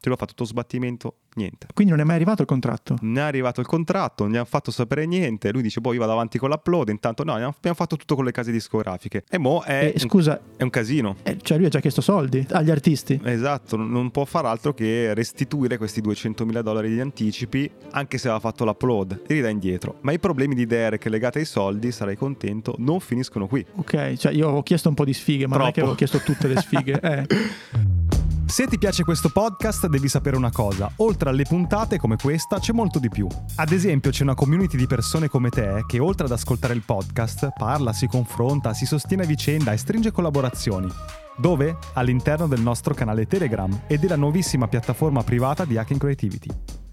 Ce 0.00 0.08
l'ho 0.08 0.16
fatto 0.16 0.34
tutto 0.34 0.44
sbattimento, 0.44 1.14
niente. 1.36 1.66
Quindi 1.72 1.92
non 1.92 2.00
è 2.02 2.04
mai 2.04 2.16
arrivato 2.16 2.42
il 2.42 2.48
contratto. 2.48 2.96
Non 3.00 3.18
è 3.18 3.20
arrivato 3.22 3.60
il 3.60 3.66
contratto, 3.66 4.24
non 4.24 4.32
gli 4.32 4.36
hanno 4.36 4.44
fatto 4.44 4.70
sapere 4.70 5.06
niente. 5.06 5.50
Lui 5.52 5.62
dice, 5.62 5.80
boh, 5.80 5.92
io 5.92 6.00
vado 6.00 6.12
avanti 6.12 6.38
con 6.38 6.50
l'upload. 6.50 6.88
Intanto, 6.88 7.24
no, 7.24 7.32
abbiamo 7.34 7.54
fatto 7.74 7.96
tutto 7.96 8.14
con 8.14 8.24
le 8.24 8.32
case 8.32 8.50
discografiche. 8.52 9.24
E 9.28 9.38
mo 9.38 9.62
è, 9.62 9.84
Eh, 9.86 9.92
un, 10.02 10.08
scusa, 10.08 10.40
è 10.56 10.62
un 10.62 10.70
casino. 10.70 11.16
eh, 11.22 11.38
cioè 11.40 11.56
lui 11.56 11.66
ha 11.66 11.70
già 11.70 11.80
chiesto 11.80 12.00
soldi 12.00 12.46
agli 12.50 12.70
artisti. 12.70 13.20
Esatto, 13.24 13.76
non- 13.76 14.10
può 14.10 14.24
far 14.24 14.46
altro 14.46 14.72
che 14.74 15.12
restituire 15.14 15.76
questi 15.78 16.00
200.000 16.00 16.62
dollari 16.62 16.88
di 16.92 17.00
anticipi, 17.00 17.70
anche 17.92 18.18
se 18.18 18.28
aveva 18.28 18.40
fatto 18.40 18.64
l'upload, 18.64 19.22
e 19.26 19.34
li 19.34 19.40
dà 19.40 19.48
indietro. 19.48 19.98
Ma 20.02 20.12
i 20.12 20.18
problemi 20.18 20.54
di 20.54 20.66
Derek 20.66 21.04
legati 21.06 21.38
ai 21.38 21.44
soldi, 21.44 21.92
sarai 21.92 22.16
contento, 22.16 22.74
non 22.78 23.00
finiscono 23.00 23.46
qui. 23.46 23.64
Ok, 23.76 24.14
cioè 24.14 24.32
io 24.32 24.44
avevo 24.46 24.62
chiesto 24.62 24.88
un 24.88 24.94
po' 24.94 25.04
di 25.04 25.12
sfighe, 25.12 25.46
ma 25.46 25.56
non 25.56 25.66
è 25.66 25.72
che 25.72 25.80
Troppo. 25.82 25.92
avevo 25.92 25.96
chiesto 25.96 26.18
tutte 26.20 26.48
le 26.48 26.56
sfighe. 26.60 27.00
Eh. 27.06 28.15
Se 28.46 28.68
ti 28.68 28.78
piace 28.78 29.02
questo 29.02 29.28
podcast 29.28 29.88
devi 29.88 30.06
sapere 30.06 30.36
una 30.36 30.52
cosa, 30.52 30.88
oltre 30.98 31.30
alle 31.30 31.42
puntate 31.42 31.98
come 31.98 32.16
questa 32.16 32.60
c'è 32.60 32.72
molto 32.72 33.00
di 33.00 33.08
più. 33.08 33.26
Ad 33.56 33.72
esempio 33.72 34.12
c'è 34.12 34.22
una 34.22 34.36
community 34.36 34.76
di 34.76 34.86
persone 34.86 35.28
come 35.28 35.50
te 35.50 35.82
che 35.84 35.98
oltre 35.98 36.26
ad 36.26 36.32
ascoltare 36.32 36.72
il 36.72 36.82
podcast 36.82 37.48
parla, 37.58 37.92
si 37.92 38.06
confronta, 38.06 38.72
si 38.72 38.86
sostiene 38.86 39.24
a 39.24 39.26
vicenda 39.26 39.72
e 39.72 39.76
stringe 39.76 40.12
collaborazioni. 40.12 40.88
Dove? 41.36 41.76
All'interno 41.94 42.46
del 42.46 42.60
nostro 42.60 42.94
canale 42.94 43.26
Telegram 43.26 43.82
e 43.88 43.98
della 43.98 44.16
nuovissima 44.16 44.68
piattaforma 44.68 45.24
privata 45.24 45.64
di 45.64 45.76
Hacking 45.76 45.98
Creativity. 45.98 46.85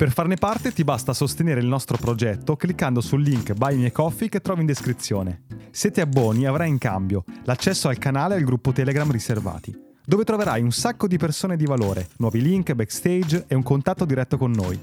Per 0.00 0.10
farne 0.10 0.36
parte 0.36 0.72
ti 0.72 0.82
basta 0.82 1.12
sostenere 1.12 1.60
il 1.60 1.66
nostro 1.66 1.98
progetto 1.98 2.56
cliccando 2.56 3.02
sul 3.02 3.20
link 3.20 3.52
Buy 3.52 3.76
Me 3.76 3.92
Coffee 3.92 4.30
che 4.30 4.40
trovi 4.40 4.62
in 4.62 4.66
descrizione. 4.66 5.42
Se 5.70 5.90
ti 5.90 6.00
abboni 6.00 6.46
avrai 6.46 6.70
in 6.70 6.78
cambio 6.78 7.22
l'accesso 7.44 7.86
al 7.88 7.98
canale 7.98 8.32
e 8.32 8.38
al 8.38 8.44
gruppo 8.44 8.72
Telegram 8.72 9.10
riservati, 9.10 9.89
dove 10.10 10.24
troverai 10.24 10.60
un 10.60 10.72
sacco 10.72 11.06
di 11.06 11.18
persone 11.18 11.56
di 11.56 11.66
valore, 11.66 12.08
nuovi 12.16 12.42
link, 12.42 12.72
backstage 12.72 13.44
e 13.46 13.54
un 13.54 13.62
contatto 13.62 14.04
diretto 14.04 14.36
con 14.36 14.50
noi. 14.50 14.76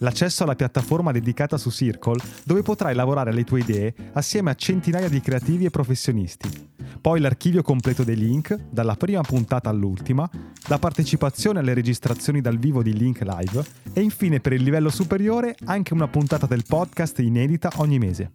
L'accesso 0.00 0.42
alla 0.42 0.56
piattaforma 0.56 1.10
dedicata 1.10 1.56
su 1.56 1.70
Circle, 1.70 2.20
dove 2.44 2.60
potrai 2.60 2.94
lavorare 2.94 3.30
alle 3.30 3.44
tue 3.44 3.60
idee 3.60 3.94
assieme 4.12 4.50
a 4.50 4.54
centinaia 4.54 5.08
di 5.08 5.22
creativi 5.22 5.64
e 5.64 5.70
professionisti. 5.70 6.50
Poi 7.00 7.18
l'archivio 7.18 7.62
completo 7.62 8.04
dei 8.04 8.14
link, 8.14 8.54
dalla 8.54 8.94
prima 8.94 9.22
puntata 9.22 9.70
all'ultima, 9.70 10.28
la 10.66 10.78
partecipazione 10.78 11.60
alle 11.60 11.72
registrazioni 11.72 12.42
dal 12.42 12.58
vivo 12.58 12.82
di 12.82 12.92
Link 12.92 13.22
Live 13.22 13.64
e 13.94 14.02
infine 14.02 14.40
per 14.40 14.52
il 14.52 14.62
livello 14.62 14.90
superiore 14.90 15.56
anche 15.64 15.94
una 15.94 16.08
puntata 16.08 16.44
del 16.44 16.64
podcast 16.68 17.20
inedita 17.20 17.70
ogni 17.76 17.98
mese. 17.98 18.32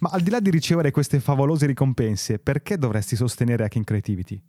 Ma 0.00 0.08
al 0.10 0.22
di 0.22 0.30
là 0.30 0.40
di 0.40 0.50
ricevere 0.50 0.90
queste 0.90 1.20
favolose 1.20 1.64
ricompense, 1.64 2.40
perché 2.40 2.76
dovresti 2.76 3.14
sostenere 3.14 3.62
Hacking 3.62 3.84
Creativity? 3.84 4.42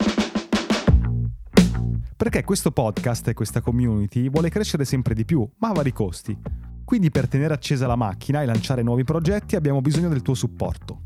Perché 2.15 2.43
questo 2.43 2.71
podcast 2.71 3.27
e 3.27 3.33
questa 3.33 3.61
community 3.61 4.29
vuole 4.29 4.49
crescere 4.49 4.85
sempre 4.85 5.13
di 5.13 5.25
più, 5.25 5.47
ma 5.57 5.69
a 5.69 5.73
vari 5.73 5.93
costi. 5.93 6.37
Quindi 6.83 7.11
per 7.11 7.27
tenere 7.27 7.53
accesa 7.53 7.87
la 7.87 7.95
macchina 7.95 8.41
e 8.41 8.45
lanciare 8.45 8.81
nuovi 8.81 9.03
progetti 9.03 9.55
abbiamo 9.55 9.81
bisogno 9.81 10.09
del 10.09 10.21
tuo 10.21 10.33
supporto. 10.33 11.01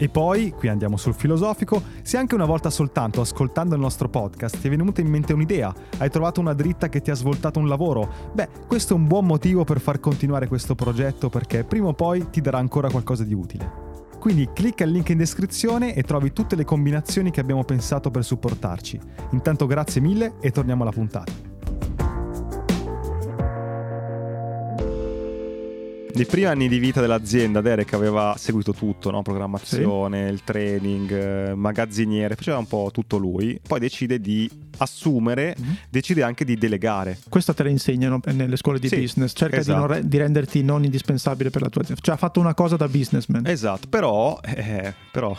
E 0.00 0.08
poi, 0.08 0.52
qui 0.52 0.68
andiamo 0.68 0.96
sul 0.96 1.12
filosofico, 1.12 1.82
se 2.02 2.16
anche 2.16 2.36
una 2.36 2.44
volta 2.44 2.70
soltanto 2.70 3.20
ascoltando 3.20 3.74
il 3.74 3.80
nostro 3.80 4.08
podcast 4.08 4.60
ti 4.60 4.68
è 4.68 4.70
venuta 4.70 5.00
in 5.00 5.08
mente 5.08 5.32
un'idea, 5.32 5.74
hai 5.98 6.08
trovato 6.08 6.40
una 6.40 6.54
dritta 6.54 6.88
che 6.88 7.02
ti 7.02 7.10
ha 7.10 7.14
svoltato 7.14 7.58
un 7.58 7.66
lavoro, 7.66 8.30
beh, 8.32 8.48
questo 8.68 8.94
è 8.94 8.96
un 8.96 9.08
buon 9.08 9.26
motivo 9.26 9.64
per 9.64 9.80
far 9.80 9.98
continuare 9.98 10.46
questo 10.46 10.76
progetto 10.76 11.28
perché 11.28 11.64
prima 11.64 11.88
o 11.88 11.94
poi 11.94 12.30
ti 12.30 12.40
darà 12.40 12.58
ancora 12.58 12.88
qualcosa 12.88 13.24
di 13.24 13.34
utile. 13.34 13.87
Quindi 14.18 14.48
clicca 14.52 14.84
il 14.84 14.90
link 14.90 15.08
in 15.10 15.18
descrizione 15.18 15.94
e 15.94 16.02
trovi 16.02 16.32
tutte 16.32 16.56
le 16.56 16.64
combinazioni 16.64 17.30
che 17.30 17.40
abbiamo 17.40 17.64
pensato 17.64 18.10
per 18.10 18.24
supportarci. 18.24 18.98
Intanto 19.32 19.66
grazie 19.66 20.00
mille 20.00 20.34
e 20.40 20.50
torniamo 20.50 20.82
alla 20.82 20.92
puntata. 20.92 21.57
Nei 26.18 26.26
primi 26.26 26.46
anni 26.48 26.66
di 26.68 26.80
vita 26.80 27.00
dell'azienda 27.00 27.60
Derek 27.60 27.92
aveva 27.92 28.34
seguito 28.36 28.72
tutto, 28.72 29.12
no? 29.12 29.22
programmazione, 29.22 30.28
il 30.28 30.42
training, 30.42 31.12
eh, 31.12 31.54
magazziniere, 31.54 32.34
faceva 32.34 32.58
un 32.58 32.66
po' 32.66 32.90
tutto 32.92 33.18
lui. 33.18 33.60
Poi 33.64 33.78
decide 33.78 34.20
di 34.20 34.50
assumere, 34.78 35.54
Mhm. 35.56 35.76
decide 35.88 36.24
anche 36.24 36.44
di 36.44 36.56
delegare. 36.56 37.18
Questo 37.28 37.54
te 37.54 37.62
le 37.62 37.70
insegnano 37.70 38.20
nelle 38.32 38.56
scuole 38.56 38.80
di 38.80 38.88
Sì, 38.88 38.96
business. 38.96 39.30
Cerca 39.32 39.58
esatto. 39.58 39.86
di, 39.86 39.92
re- 39.92 40.08
di 40.08 40.16
renderti 40.18 40.62
non 40.64 40.82
indispensabile 40.82 41.50
per 41.50 41.62
la 41.62 41.68
tua 41.68 41.82
azienda. 41.82 42.02
Cioè 42.02 42.14
ha 42.16 42.18
fatto 42.18 42.40
una 42.40 42.54
cosa 42.54 42.74
da 42.74 42.88
businessman. 42.88 43.46
Esatto, 43.46 43.86
però, 43.88 44.40
eh, 44.42 44.92
però 45.12 45.36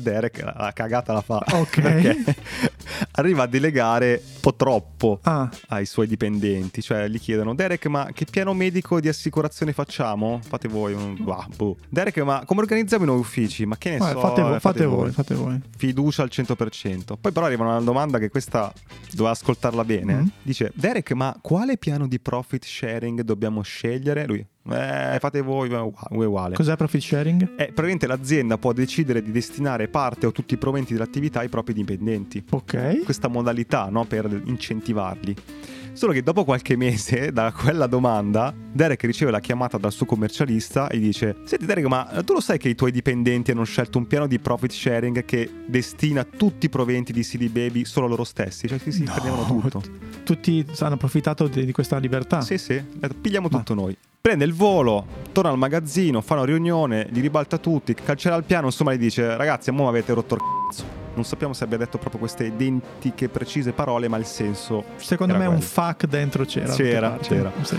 Derek 0.00 0.40
la 0.42 0.70
cagata 0.74 1.12
la 1.12 1.20
fa. 1.20 1.44
Ok. 1.52 2.36
Arriva 3.12 3.42
a 3.42 3.46
delegare 3.46 4.22
po' 4.42 4.54
troppo 4.54 5.20
Ah, 5.22 5.48
ai 5.68 5.86
suoi 5.86 6.08
dipendenti, 6.08 6.82
cioè 6.82 7.06
gli 7.08 7.20
chiedono 7.20 7.54
Derek 7.54 7.86
ma 7.86 8.10
che 8.12 8.26
piano 8.28 8.52
medico 8.52 9.00
di 9.00 9.08
assicurazione 9.08 9.72
facciamo? 9.72 10.40
Fate 10.42 10.66
voi 10.68 10.92
un 10.92 11.16
bah, 11.20 11.46
boh. 11.54 11.76
Derek 11.88 12.18
ma 12.18 12.42
come 12.44 12.60
organizziamo 12.60 13.04
i 13.04 13.06
nuovi 13.06 13.22
uffici? 13.22 13.64
Ma 13.64 13.78
che 13.78 13.90
ne 13.90 13.98
vabbè, 13.98 14.12
so, 14.12 14.20
fate, 14.20 14.42
voi, 14.42 14.56
eh, 14.56 14.60
fate 14.60 14.84
voi, 14.84 15.10
fate 15.12 15.34
voi. 15.34 15.60
Fiducia 15.76 16.22
al 16.22 16.30
100%. 16.32 17.16
Poi 17.20 17.32
però 17.32 17.46
arriva 17.46 17.64
una 17.64 17.80
domanda 17.80 18.18
che 18.18 18.28
questa 18.28 18.72
doveva 19.12 19.30
ascoltarla 19.30 19.84
bene. 19.84 20.14
Mm. 20.14 20.26
Dice 20.42 20.72
Derek 20.74 21.12
ma 21.12 21.36
quale 21.40 21.78
piano 21.78 22.08
di 22.08 22.18
profit 22.18 22.64
sharing 22.64 23.20
dobbiamo 23.22 23.62
scegliere? 23.62 24.26
Lui 24.26 24.44
eh, 24.70 25.18
fate 25.18 25.40
voi, 25.40 25.70
è 25.70 25.78
uguale-. 26.10 26.54
Cos'è 26.54 26.76
profit 26.76 27.00
sharing? 27.02 27.42
Eh, 27.56 27.66
praticamente 27.66 28.06
l'azienda 28.06 28.58
può 28.58 28.72
decidere 28.72 29.22
di 29.22 29.30
destinare 29.32 29.88
parte 29.88 30.26
o 30.26 30.32
tutti 30.32 30.54
i 30.54 30.56
proventi 30.56 30.92
dell'attività 30.92 31.40
ai 31.40 31.48
propri 31.48 31.72
dipendenti 31.74 32.44
Ok. 32.50 33.02
questa 33.04 33.28
modalità 33.28 33.88
no, 33.90 34.04
per 34.04 34.42
incentivarli. 34.44 35.34
Solo 35.94 36.12
che 36.12 36.22
dopo 36.22 36.44
qualche 36.44 36.74
mese 36.74 37.32
da 37.34 37.52
quella 37.52 37.86
domanda, 37.86 38.54
Derek 38.72 39.02
riceve 39.02 39.30
la 39.30 39.40
chiamata 39.40 39.76
dal 39.76 39.92
suo 39.92 40.06
commercialista 40.06 40.88
e 40.88 40.98
dice: 40.98 41.36
Senti, 41.44 41.66
Derek, 41.66 41.84
ma 41.84 42.04
tu 42.24 42.32
lo 42.32 42.40
sai 42.40 42.56
che 42.56 42.70
i 42.70 42.74
tuoi 42.74 42.90
dipendenti 42.92 43.50
hanno 43.50 43.64
scelto 43.64 43.98
un 43.98 44.06
piano 44.06 44.26
di 44.26 44.38
profit 44.38 44.70
sharing 44.72 45.24
che 45.26 45.50
destina 45.66 46.24
tutti 46.24 46.64
i 46.66 46.68
proventi 46.70 47.12
di 47.12 47.20
CD 47.22 47.50
Baby 47.50 47.84
solo 47.84 48.06
a 48.06 48.08
loro 48.08 48.24
stessi? 48.24 48.68
Cioè, 48.68 48.78
sì, 48.78 48.90
sì, 48.90 49.02
No. 49.04 49.12
prendevano 49.12 49.44
tutto. 49.60 49.82
Tutti 50.24 50.64
hanno 50.78 50.94
approfittato 50.94 51.46
di, 51.46 51.70
questa 51.72 51.98
libertà. 51.98 52.40
Sì, 52.40 52.56
sì, 52.56 52.82
detto, 52.94 53.14
pigliamo 53.20 53.48
Ma- 53.50 53.58
tutto 53.58 53.74
noi. 53.74 53.94
Prende 54.22 54.44
il 54.44 54.52
volo, 54.54 55.04
torna 55.32 55.50
al 55.50 55.58
magazzino, 55.58 56.20
fa 56.20 56.34
una 56.34 56.44
riunione, 56.44 57.08
li 57.10 57.18
ribalta 57.20 57.58
tutti, 57.58 57.92
cancerà 57.92 58.36
il 58.36 58.44
piano, 58.44 58.66
insomma, 58.66 58.94
gli 58.94 58.98
dice: 58.98 59.36
Ragazzi, 59.36 59.70
a 59.70 59.72
mo' 59.72 59.88
avete 59.88 60.12
rotto 60.14 60.36
il 60.36 60.40
cazzo. 60.40 60.84
Non 61.14 61.24
sappiamo 61.24 61.52
se 61.54 61.64
abbia 61.64 61.76
detto 61.76 61.98
proprio 61.98 62.20
queste 62.20 62.44
identiche, 62.46 63.28
precise 63.28 63.72
parole, 63.72 64.06
ma 64.06 64.18
il 64.18 64.24
senso 64.24 64.84
Secondo 64.94 65.32
me 65.34 65.46
un 65.46 65.54
quello. 65.56 65.60
fuck 65.62 66.06
dentro 66.06 66.44
c'era. 66.44 66.72
C'era, 66.72 67.18
c'era. 67.20 67.52
Sì. 67.62 67.76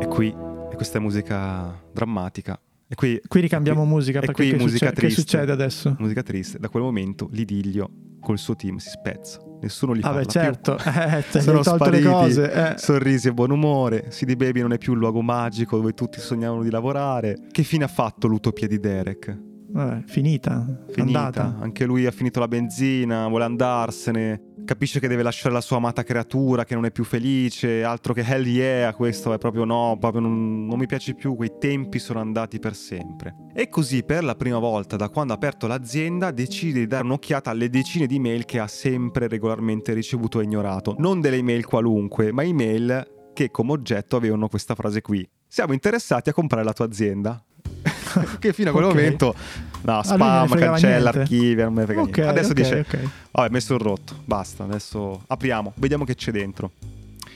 E 0.00 0.06
qui, 0.06 0.28
e 0.70 0.74
questa 0.76 0.98
è 0.98 1.00
musica 1.00 1.82
drammatica. 1.92 2.60
E 2.86 2.94
qui, 2.94 3.20
Qui 3.26 3.40
ricambiamo 3.40 3.80
qui- 3.82 3.88
musica 3.90 4.20
perché 4.20 4.34
qui 4.34 4.50
che, 4.50 4.56
musica 4.56 4.86
succede, 4.86 4.94
che 4.94 5.00
triste. 5.00 5.20
succede 5.20 5.50
adesso? 5.50 5.96
Musica 5.98 6.22
triste. 6.22 6.58
Da 6.60 6.68
quel 6.68 6.84
momento 6.84 7.28
l'idillio 7.32 7.90
col 8.20 8.38
suo 8.38 8.54
team 8.54 8.76
si 8.76 8.88
spezza. 8.90 9.40
Nessuno 9.60 9.92
li 9.92 10.00
Vabbè, 10.00 10.24
parla 10.24 10.30
certo, 10.30 10.74
più. 10.76 10.90
eh, 10.90 11.24
gli 11.38 11.40
Sono 11.42 11.62
spariti, 11.62 12.04
cose. 12.04 12.52
eh. 12.52 12.78
sorrisi 12.78 13.28
e 13.28 13.32
buon 13.32 13.50
umore. 13.50 14.08
CD 14.10 14.36
Baby 14.36 14.60
non 14.60 14.72
è 14.72 14.78
più 14.78 14.92
il 14.92 14.98
luogo 14.98 15.20
magico 15.22 15.76
dove 15.76 15.92
tutti 15.94 16.20
sognavano 16.20 16.62
di 16.62 16.70
lavorare. 16.70 17.36
Che 17.50 17.62
fine 17.62 17.84
ha 17.84 17.88
fatto 17.88 18.26
l'utopia 18.28 18.66
di 18.68 18.78
Derek? 18.78 19.36
Vabbè, 19.70 20.04
finita, 20.06 20.64
Finita. 20.90 21.02
andata. 21.26 21.56
Anche 21.60 21.84
lui 21.84 22.06
ha 22.06 22.10
finito 22.10 22.40
la 22.40 22.48
benzina, 22.48 23.26
vuole 23.28 23.44
andarsene. 23.44 24.42
Capisce 24.68 25.00
che 25.00 25.08
deve 25.08 25.22
lasciare 25.22 25.54
la 25.54 25.62
sua 25.62 25.78
amata 25.78 26.02
creatura, 26.02 26.66
che 26.66 26.74
non 26.74 26.84
è 26.84 26.90
più 26.90 27.02
felice. 27.02 27.82
Altro 27.82 28.12
che 28.12 28.20
hell 28.20 28.44
yeah, 28.44 28.92
questo 28.92 29.32
è 29.32 29.38
proprio 29.38 29.64
no, 29.64 29.96
proprio 29.98 30.20
non, 30.20 30.66
non 30.66 30.78
mi 30.78 30.84
piace 30.84 31.14
più. 31.14 31.36
Quei 31.36 31.52
tempi 31.58 31.98
sono 31.98 32.20
andati 32.20 32.58
per 32.58 32.74
sempre. 32.74 33.34
E 33.54 33.70
così, 33.70 34.02
per 34.02 34.24
la 34.24 34.34
prima 34.34 34.58
volta 34.58 34.96
da 34.96 35.08
quando 35.08 35.32
ha 35.32 35.36
aperto 35.36 35.66
l'azienda, 35.66 36.30
decide 36.32 36.80
di 36.80 36.86
dare 36.86 37.04
un'occhiata 37.04 37.48
alle 37.48 37.70
decine 37.70 38.06
di 38.06 38.18
mail 38.18 38.44
che 38.44 38.58
ha 38.58 38.66
sempre 38.66 39.26
regolarmente 39.26 39.94
ricevuto 39.94 40.38
e 40.38 40.44
ignorato. 40.44 40.96
Non 40.98 41.22
delle 41.22 41.36
email 41.36 41.64
qualunque, 41.64 42.30
ma 42.30 42.42
email 42.42 43.30
che 43.32 43.50
come 43.50 43.72
oggetto 43.72 44.16
avevano 44.16 44.48
questa 44.48 44.74
frase 44.74 45.00
qui. 45.00 45.26
Siamo 45.46 45.72
interessati 45.72 46.28
a 46.28 46.34
comprare 46.34 46.62
la 46.62 46.74
tua 46.74 46.84
azienda. 46.84 47.42
che 48.38 48.52
fino 48.52 48.68
a 48.68 48.72
quel 48.72 48.84
Ok. 48.84 48.94
momento 48.94 49.34
no, 49.82 49.98
A 49.98 50.16
lui 50.16 50.18
non 50.18 50.40
ne 50.40 50.46
spam, 50.46 50.58
cancella, 50.58 50.98
niente. 50.98 51.18
archivia, 51.20 51.64
non 51.64 51.72
me 51.74 51.80
ne 51.80 51.86
frega 51.86 52.00
Ok, 52.02 52.16
niente. 52.16 52.30
Adesso 52.30 52.48
ok, 52.50 52.54
dice 52.54 52.78
ok. 52.80 53.10
Vabbè, 53.32 53.48
messo 53.50 53.74
il 53.74 53.80
rotto, 53.80 54.14
basta, 54.24 54.64
adesso 54.64 55.22
apriamo, 55.26 55.72
vediamo 55.76 56.04
che 56.04 56.14
c'è 56.14 56.30
dentro. 56.32 56.72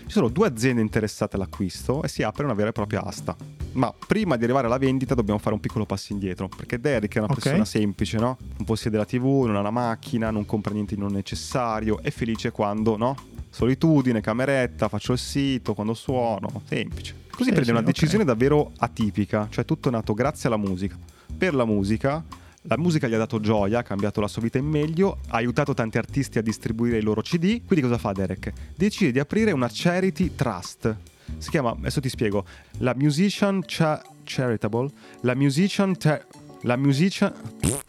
Ci 0.05 0.19
sono 0.19 0.29
due 0.29 0.47
aziende 0.49 0.83
interessate 0.83 1.37
all'acquisto 1.37 2.03
e 2.03 2.09
si 2.09 2.23
apre 2.23 2.45
una 2.45 2.53
vera 2.55 2.69
e 2.69 2.73
propria 2.73 3.03
asta. 3.03 3.35
Ma 3.73 3.95
prima 4.07 4.37
di 4.37 4.45
arrivare 4.45 4.67
alla 4.67 4.77
vendita 4.77 5.15
dobbiamo 5.15 5.39
fare 5.39 5.55
un 5.55 5.61
piccolo 5.61 5.87
passo 5.87 6.13
indietro, 6.13 6.49
perché 6.55 6.79
Derek 6.79 7.15
è 7.15 7.19
una 7.19 7.29
persona 7.33 7.65
semplice, 7.65 8.19
no? 8.19 8.37
Non 8.57 8.67
possiede 8.67 8.99
la 8.99 9.07
TV, 9.07 9.45
non 9.47 9.57
ha 9.57 9.63
la 9.63 9.71
macchina, 9.71 10.31
non 10.31 10.45
compra 10.45 10.75
niente 10.75 10.95
di 10.97 11.01
non 11.01 11.13
necessario, 11.13 12.03
è 12.03 12.11
felice 12.11 12.51
quando, 12.51 12.99
no? 12.99 13.17
Solitudine, 13.49 14.21
cameretta, 14.21 14.89
faccio 14.89 15.13
il 15.13 15.19
sito, 15.19 15.73
quando 15.73 15.95
suono, 15.95 16.63
semplice. 16.67 17.15
Così 17.31 17.45
Sì, 17.45 17.51
prende 17.51 17.65
sì, 17.65 17.71
una 17.71 17.81
decisione 17.83 18.25
davvero 18.25 18.73
atipica, 18.79 19.47
cioè 19.51 19.65
tutto 19.65 19.89
è 19.89 19.93
nato 19.93 20.13
grazie 20.13 20.49
alla 20.49 20.59
musica. 20.59 20.99
Per 21.37 21.55
la 21.55 21.65
musica 21.65 22.25
la 22.67 22.79
musica 22.79 23.09
gli 23.09 23.15
ha 23.15 23.19
dato 23.19 23.41
gioia, 23.41 23.81
ha 23.81 23.83
cambiato 23.83 24.21
la 24.21 24.29
sua 24.29 24.41
vita 24.41 24.57
in 24.57 24.67
meglio, 24.67 25.19
ha 25.31 25.37
aiutato 25.37 25.75
tanti 25.75 25.99
artisti 25.99 26.39
a 26.39 26.43
distribuire 26.43 26.99
i 26.99 27.03
loro 27.03 27.21
CD. 27.21 27.65
Quindi 27.65 27.85
cosa 27.85 27.99
fa 27.99 28.13
Derek? 28.13 28.53
Decide 28.77 29.11
di 29.11 29.19
aprire 29.19 29.51
una 29.51 29.69
charity 29.69 30.37
trust. 30.37 30.95
Si 31.39 31.51
chiama, 31.51 31.71
adesso 31.71 32.01
ti 32.01 32.09
spiego, 32.09 32.45
la 32.79 32.95
Musician 32.97 33.63
Cha- 33.67 34.01
Charitable, 34.23 34.91
la 35.23 35.35
Musician 35.35 35.97
Ter- 35.97 36.25
la 36.61 36.77
Musician 36.77 37.33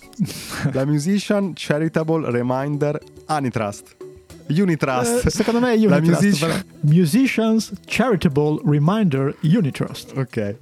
la 0.73 0.85
Musician 0.85 1.53
Charitable 1.53 2.31
Reminder 2.31 2.99
Anitrust. 3.27 4.02
Unitrust. 4.47 5.25
Eh, 5.25 5.29
secondo 5.29 5.59
me 5.59 5.73
è 5.73 5.77
Unitrust. 5.85 6.39
però. 6.39 6.53
Musicians 6.81 7.71
Charitable 7.85 8.61
Reminder 8.65 9.35
Unitrust. 9.41 10.13
Ok. 10.15 10.57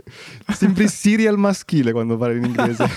Sembri 0.54 0.88
serial 0.88 1.38
maschile 1.38 1.92
quando 1.92 2.18
parli 2.18 2.38
in 2.38 2.46
inglese. 2.46 2.88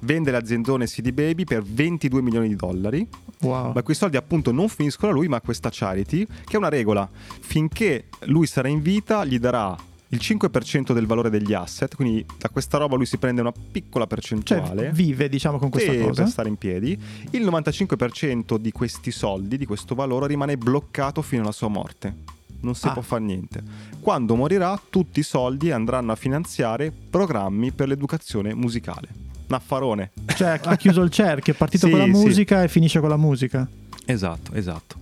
Vende 0.00 0.30
l'aziendone 0.30 0.84
CD 0.86 1.12
Baby 1.12 1.44
per 1.44 1.62
22 1.62 2.20
milioni 2.20 2.48
di 2.48 2.56
dollari, 2.56 3.06
Wow. 3.40 3.72
ma 3.72 3.82
quei 3.82 3.96
soldi 3.96 4.16
appunto 4.18 4.52
non 4.52 4.68
finiscono 4.68 5.12
a 5.12 5.14
lui 5.14 5.28
ma 5.28 5.36
a 5.36 5.40
questa 5.40 5.70
charity, 5.72 6.26
che 6.26 6.52
è 6.54 6.56
una 6.56 6.68
regola. 6.68 7.08
Finché 7.40 8.08
lui 8.24 8.46
sarà 8.46 8.68
in 8.68 8.82
vita 8.82 9.24
gli 9.24 9.38
darà 9.38 9.74
il 10.14 10.20
5% 10.22 10.92
del 10.92 11.06
valore 11.06 11.28
degli 11.30 11.52
asset, 11.52 11.94
quindi 11.96 12.24
da 12.38 12.48
questa 12.48 12.78
roba 12.78 12.94
lui 12.96 13.06
si 13.06 13.16
prende 13.18 13.40
una 13.40 13.52
piccola 13.52 14.04
Cioè, 14.06 14.14
percentuale. 14.14 14.90
vive, 14.92 15.28
diciamo, 15.28 15.58
con 15.58 15.70
questa 15.70 15.92
Sì, 15.92 15.98
cosa. 15.98 16.22
per 16.22 16.30
stare 16.30 16.48
in 16.48 16.56
piedi. 16.56 16.98
Il 17.30 17.44
95% 17.44 18.56
di 18.56 18.70
questi 18.70 19.10
soldi, 19.10 19.56
di 19.58 19.66
questo 19.66 19.94
valore, 19.94 20.26
rimane 20.28 20.56
bloccato 20.56 21.20
fino 21.22 21.42
alla 21.42 21.52
sua 21.52 21.68
morte. 21.68 22.14
Non 22.60 22.74
si 22.74 22.86
Ah. 22.86 22.92
può 22.92 23.02
fare 23.02 23.22
niente. 23.22 23.62
Quando 24.00 24.36
morirà, 24.36 24.80
tutti 24.88 25.20
i 25.20 25.22
soldi 25.24 25.70
andranno 25.70 26.12
a 26.12 26.16
finanziare 26.16 26.92
programmi 27.10 27.72
per 27.72 27.88
l'educazione 27.88 28.54
musicale. 28.54 29.08
Un 29.48 29.54
affarone. 29.54 30.12
Cioè, 30.36 30.60
ha 30.62 30.76
chiuso 30.76 31.02
il 31.02 31.10
cerchio, 31.10 31.52
è 31.52 31.56
partito 31.56 31.86
Sì, 31.86 31.90
con 31.92 31.98
la 32.00 32.06
sì. 32.06 32.10
musica 32.12 32.62
e 32.62 32.68
finisce 32.68 33.00
con 33.00 33.08
la 33.10 33.16
musica. 33.18 33.68
Esatto, 34.06 34.52
esatto. 34.54 34.96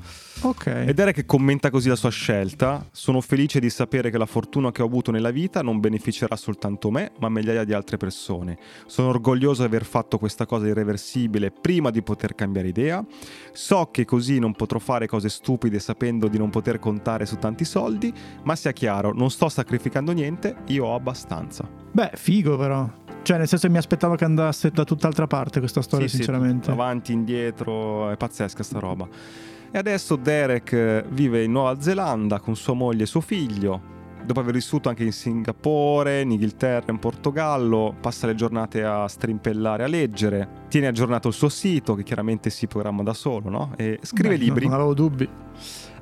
Ok. 0.45 0.67
Ed 0.67 0.99
era 0.99 1.13
che 1.13 1.25
commenta 1.25 1.71
così 1.71 1.89
la 1.89 1.95
sua 1.97 2.11
scelta. 2.11 2.85
Sono 2.91 3.21
felice 3.21 3.61
di 3.61 3.71
sapere 3.71 4.11
che 4.11 4.19
la 4.19 4.27
fortuna 4.27 4.73
che 4.73 4.83
ho 4.83 4.87
avuto 4.87 5.13
nella 5.13 5.31
vita 5.31 5.63
non 5.63 5.79
beneficerà 5.79 6.35
soltanto 6.35 6.91
me, 6.91 7.13
ma 7.21 7.29
migliaia 7.29 7.63
di 7.65 7.73
altre 7.73 7.97
persone. 7.97 8.59
Sono 8.87 9.09
orgoglioso 9.09 9.61
di 9.63 9.69
aver 9.69 9.85
fatto 9.85 10.19
questa 10.19 10.45
cosa 10.45 10.67
irreversibile 10.67 11.53
prima 11.53 11.91
di 11.91 12.03
poter 12.03 12.35
cambiare 12.35 12.69
idea. 12.69 13.05
So 13.53 13.91
che 13.93 14.05
così 14.05 14.41
non 14.41 14.53
potrò 14.53 14.81
fare 14.81 15.07
cose 15.07 15.29
stupide 15.29 15.79
sapendo 15.79 16.27
di 16.27 16.39
non 16.39 16.51
poter 16.51 16.81
contare 16.81 17.25
su 17.25 17.37
tanti 17.39 17.65
soldi, 17.65 18.13
ma 18.43 18.57
sia 18.57 18.73
chiaro, 18.73 19.13
non 19.13 19.31
sto 19.31 19.49
sacrificando 19.49 20.11
niente, 20.11 20.57
io 20.67 20.87
ho 20.87 20.95
abbastanza. 20.97 21.69
Beh, 21.93 22.11
figo 22.15 22.57
però. 22.57 22.91
Cioè, 23.23 23.39
nel 23.39 23.47
senso 23.47 23.69
che 23.69 23.73
mi 23.73 23.79
aspettavo 23.79 24.17
che 24.17 24.25
andasse 24.25 24.71
da 24.71 24.83
tutt'altra 24.83 25.29
parte 25.29 25.61
questa 25.61 25.83
storia, 25.83 26.09
Sì, 26.09 26.17
sì, 26.17 26.23
sinceramente. 26.25 26.73
avanti, 26.73 27.13
indietro, 27.13 28.11
è 28.11 28.17
pazzesca 28.17 28.65
sta 28.65 28.81
roba. 28.81 29.09
E 29.75 29.79
adesso 29.79 30.17
Derek 30.17 30.73
eh, 30.73 31.05
vive 31.09 31.43
in 31.43 31.53
Nuova 31.53 31.81
Zelanda 31.81 32.41
con 32.41 32.55
sua 32.57 32.75
moglie 32.75 33.05
e 33.05 33.07
suo 33.07 33.23
figlio. 33.23 33.91
Dopo 34.23 34.41
aver 34.41 34.53
vissuto 34.53 34.91
anche 34.91 35.03
in 35.03 35.13
Singapore, 35.13 36.21
in 36.21 36.31
Inghilterra, 36.31 36.93
in 36.93 36.99
Portogallo, 36.99 37.97
passa 37.99 38.27
le 38.27 38.35
giornate 38.35 38.85
a 38.85 39.09
strimpellare, 39.09 39.85
a 39.85 39.87
leggere, 39.87 40.67
tiene 40.69 40.89
aggiornato 40.89 41.29
il 41.29 41.35
suo 41.35 41.49
sito, 41.49 41.95
che 41.95 42.03
chiaramente 42.03 42.51
si 42.51 42.67
programma 42.67 43.03
da 43.03 43.15
solo, 43.15 43.49
no? 43.49 43.73
E 43.79 43.99
scrive 44.03 44.37
Beh, 44.37 44.45
libri. 44.45 44.67
Non 44.67 44.75
avevo 44.75 44.93
dubbi. 44.93 45.27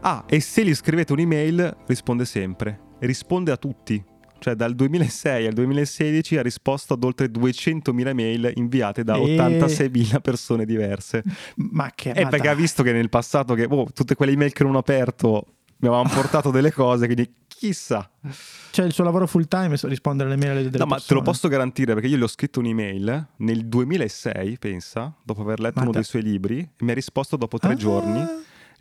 Ah, 0.01 0.25
e 0.27 0.41
se 0.41 0.65
gli 0.65 0.75
scrivete 0.75 1.13
un'email, 1.13 1.77
risponde 1.87 2.25
sempre. 2.25 2.81
E 2.99 3.07
risponde 3.07 3.53
a 3.53 3.57
tutti. 3.57 4.05
Cioè, 4.41 4.55
dal 4.55 4.75
2006 4.75 5.47
al 5.47 5.53
2016 5.53 6.37
ha 6.39 6.43
risposto 6.43 6.95
ad 6.95 7.05
oltre 7.05 7.27
200.000 7.31 8.15
mail 8.15 8.51
inviate 8.57 9.05
da 9.05 9.17
E- 9.17 9.37
86.000 9.37 10.21
persone 10.21 10.65
diverse. 10.65 11.23
Ma 11.57 11.93
che... 11.95 12.11
E 12.11 12.25
ma 12.25 12.31
perché 12.31 12.49
ha 12.49 12.53
dai. 12.53 12.61
visto 12.63 12.83
che 12.83 12.93
nel 12.93 13.09
passato, 13.11 13.55
che 13.55 13.67
oh, 13.69 13.87
tutte 13.93 14.15
quelle 14.15 14.33
email 14.33 14.53
che 14.53 14.65
non 14.65 14.75
ho 14.75 14.79
aperto 14.79 15.45
mi 15.79 15.89
avevano 15.89 16.09
portato 16.15 16.51
delle 16.51 16.73
cose, 16.73 17.05
quindi 17.07 17.31
chissà. 17.47 18.11
Cioè, 18.71 18.85
il 18.87 18.93
suo 18.93 19.05
lavoro 19.05 19.27
full 19.27 19.47
time 19.49 19.75
è 19.75 19.79
rispondere 19.89 20.31
alle 20.31 20.39
mail 20.39 20.65
delle 20.71 20.79
no, 20.79 20.85
ma 20.87 20.95
te 20.97 21.01
persone. 21.01 21.21
lo 21.21 21.25
posso 21.27 21.49
garantire 21.49 21.93
perché 21.95 22.09
io 22.09 22.17
gli 22.17 22.23
ho 22.23 22.27
scritto 22.27 22.61
un'email 22.61 23.27
nel 23.37 23.67
2006, 23.67 24.59
pensa, 24.59 25.15
dopo 25.23 25.41
aver 25.43 25.61
letto 25.61 25.75
Ma 25.77 25.83
uno 25.83 25.91
da- 25.93 25.99
dei 25.99 26.07
suoi 26.07 26.23
libri, 26.23 26.59
e 26.61 26.85
mi 26.85 26.91
ha 26.91 26.95
risposto 26.95 27.37
dopo 27.37 27.59
tre 27.59 27.73
Ah, 27.73 27.77
giorni. 27.77 28.25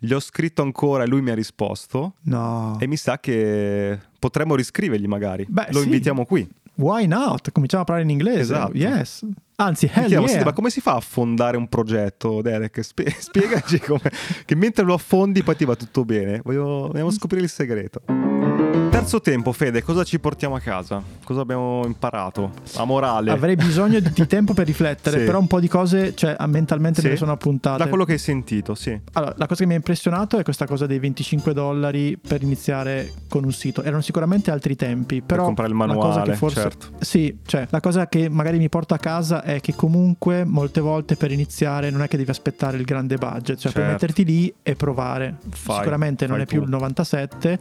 Gli 0.02 0.12
ho 0.14 0.20
scritto 0.20 0.62
ancora 0.62 1.04
e 1.04 1.06
lui 1.06 1.20
mi 1.20 1.30
ha 1.30 1.34
risposto. 1.34 2.14
No. 2.22 2.78
E 2.80 2.86
mi 2.86 2.96
sa 2.96 3.18
che 3.20 3.98
potremmo 4.18 4.54
riscrivergli 4.54 5.06
magari. 5.06 5.44
Beh, 5.46 5.66
Lo 5.70 5.80
sì. 5.80 5.84
invitiamo 5.84 6.24
qui. 6.24 6.48
Why 6.76 7.06
not? 7.06 7.52
Cominciamo 7.52 7.82
a 7.82 7.84
parlare 7.84 8.08
in 8.08 8.10
inglese. 8.14 8.40
Esatto. 8.40 8.72
Yes. 8.74 9.26
Anzi, 9.56 9.84
hell 9.84 9.92
chiedevo, 10.06 10.20
yeah. 10.22 10.28
"Senti, 10.30 10.44
ma 10.46 10.52
come 10.54 10.70
si 10.70 10.80
fa 10.80 10.94
a 10.94 11.00
fondare 11.00 11.58
un 11.58 11.68
progetto, 11.68 12.40
Derek? 12.40 12.82
Spie- 12.82 13.10
spiegaci 13.20 13.78
come, 13.80 14.10
che 14.46 14.54
mentre 14.54 14.84
lo 14.86 14.94
affondi 14.94 15.42
poi 15.42 15.56
ti 15.56 15.66
va 15.66 15.76
tutto 15.76 16.06
bene. 16.06 16.40
Voglio, 16.42 16.88
vogliamo 16.88 17.10
scoprire 17.10 17.44
il 17.44 17.50
segreto. 17.50 18.00
Terzo 18.90 19.20
tempo, 19.20 19.52
Fede, 19.52 19.82
cosa 19.84 20.02
ci 20.02 20.18
portiamo 20.18 20.56
a 20.56 20.60
casa? 20.60 21.00
Cosa 21.24 21.42
abbiamo 21.42 21.82
imparato? 21.86 22.50
La 22.74 22.84
morale. 22.84 23.30
Avrei 23.30 23.54
bisogno 23.54 24.00
di, 24.00 24.10
di 24.10 24.26
tempo 24.26 24.52
per 24.52 24.66
riflettere, 24.66 25.18
Sì. 25.20 25.24
però 25.24 25.38
un 25.38 25.46
po' 25.46 25.60
di 25.60 25.68
cose, 25.68 26.12
cioè, 26.16 26.34
mentalmente 26.46 27.00
me 27.00 27.06
Sì. 27.06 27.12
le 27.12 27.16
sono 27.16 27.30
appuntate. 27.30 27.78
Da 27.84 27.88
quello 27.88 28.04
che 28.04 28.12
hai 28.12 28.18
sentito, 28.18 28.74
sì. 28.74 28.98
Allora, 29.12 29.32
la 29.36 29.46
cosa 29.46 29.60
che 29.60 29.66
mi 29.66 29.74
ha 29.74 29.76
impressionato 29.76 30.38
è 30.38 30.42
questa 30.42 30.66
cosa 30.66 30.86
dei 30.86 30.98
25 30.98 31.52
dollari 31.54 32.18
per 32.18 32.42
iniziare 32.42 33.12
con 33.28 33.44
un 33.44 33.52
sito. 33.52 33.82
Erano 33.84 34.02
sicuramente 34.02 34.50
altri 34.50 34.74
tempi, 34.74 35.22
però 35.22 35.44
comprare 35.44 35.70
il 35.70 35.76
la 35.78 35.84
cosa 35.86 35.96
manuale, 36.08 36.30
che 36.32 36.36
forse 36.36 36.60
certo. 36.60 36.86
Sì, 36.98 37.38
cioè, 37.46 37.68
la 37.70 37.80
cosa 37.80 38.08
che 38.08 38.28
magari 38.28 38.58
mi 38.58 38.68
porto 38.68 38.94
a 38.94 38.98
casa 38.98 39.44
è 39.44 39.60
che 39.60 39.74
comunque 39.76 40.44
molte 40.44 40.80
volte 40.80 41.14
per 41.14 41.30
iniziare 41.30 41.90
non 41.90 42.02
è 42.02 42.08
che 42.08 42.16
devi 42.16 42.30
aspettare 42.30 42.76
il 42.76 42.84
grande 42.84 43.16
budget, 43.16 43.56
cioè 43.56 43.70
puoi 43.72 43.84
Certo. 43.84 43.90
metterti 43.92 44.24
lì 44.24 44.52
e 44.62 44.74
provare. 44.74 45.36
Fai, 45.50 45.76
Sicuramente 45.76 46.26
non 46.26 46.36
fai 46.38 46.44
è 46.44 46.48
più 46.48 46.62
il 46.62 46.68
97 46.68 47.58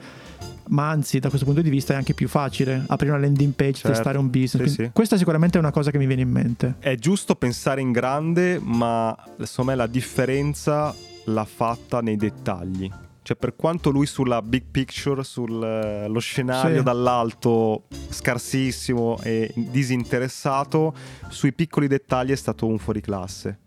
ma 0.72 0.88
anzi 0.90 1.19
da 1.20 1.30
questo 1.30 1.46
punto 1.46 1.62
di 1.62 1.70
vista 1.70 1.94
è 1.94 1.96
anche 1.96 2.14
più 2.14 2.28
facile 2.28 2.84
aprire 2.88 3.14
una 3.14 3.22
landing 3.22 3.54
page, 3.54 3.74
Certo. 3.74 3.90
testare 3.90 4.18
un 4.18 4.30
business. 4.30 4.70
Sì, 4.70 4.84
sì. 4.84 4.90
Questa 4.94 5.18
sicuramente 5.18 5.58
è 5.58 5.62
una 5.62 5.72
cosa 5.72 5.92
che 5.92 5.98
mi 5.98 6.06
viene 6.06 6.22
in 6.22 6.30
mente. 6.30 6.76
È 6.80 6.96
giusto 6.96 7.36
pensare 7.36 7.82
in 7.82 7.92
grande, 7.92 8.60
ma 8.62 9.16
secondo 9.44 9.72
me 9.72 9.78
la 9.78 9.88
differenza 9.88 10.94
l'ha 11.26 11.46
fatta 11.46 12.02
nei 12.02 12.16
dettagli. 12.16 12.90
Cioè, 13.22 13.38
per 13.38 13.56
quanto 13.56 13.92
lui 13.92 14.08
sulla 14.08 14.42
big 14.42 14.64
picture, 14.72 15.24
sullo 15.24 16.20
scenario 16.20 16.78
Sì. 16.78 16.84
dall'alto 16.84 17.84
scarsissimo 18.10 19.20
e 19.22 19.52
disinteressato, 19.56 20.94
sui 21.28 21.54
piccoli 21.54 21.88
dettagli 21.88 22.32
è 22.32 22.36
stato 22.36 22.66
un 22.66 22.78
fuoriclasse. 22.80 23.60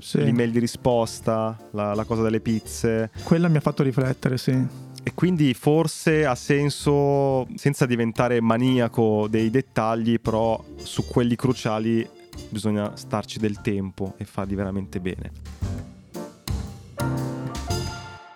Sì. 0.00 0.18
L'email 0.18 0.50
di 0.50 0.58
risposta, 0.58 1.56
la, 1.70 1.94
la 1.94 2.04
cosa 2.04 2.22
delle 2.22 2.40
pizze. 2.40 3.10
Quella 3.22 3.48
mi 3.48 3.56
ha 3.58 3.60
fatto 3.60 3.82
riflettere, 3.82 4.36
sì. 4.36 4.66
E 5.02 5.14
quindi 5.14 5.54
forse 5.54 6.26
ha 6.26 6.34
senso, 6.34 7.46
senza 7.54 7.86
diventare 7.86 8.40
maniaco 8.40 9.26
dei 9.28 9.50
dettagli, 9.50 10.20
però 10.20 10.62
su 10.76 11.06
quelli 11.06 11.36
cruciali 11.36 12.06
bisogna 12.50 12.96
starci 12.96 13.38
del 13.38 13.60
tempo 13.60 14.14
e 14.16 14.24
farli 14.24 14.54
veramente 14.54 15.00
bene. 15.00 15.67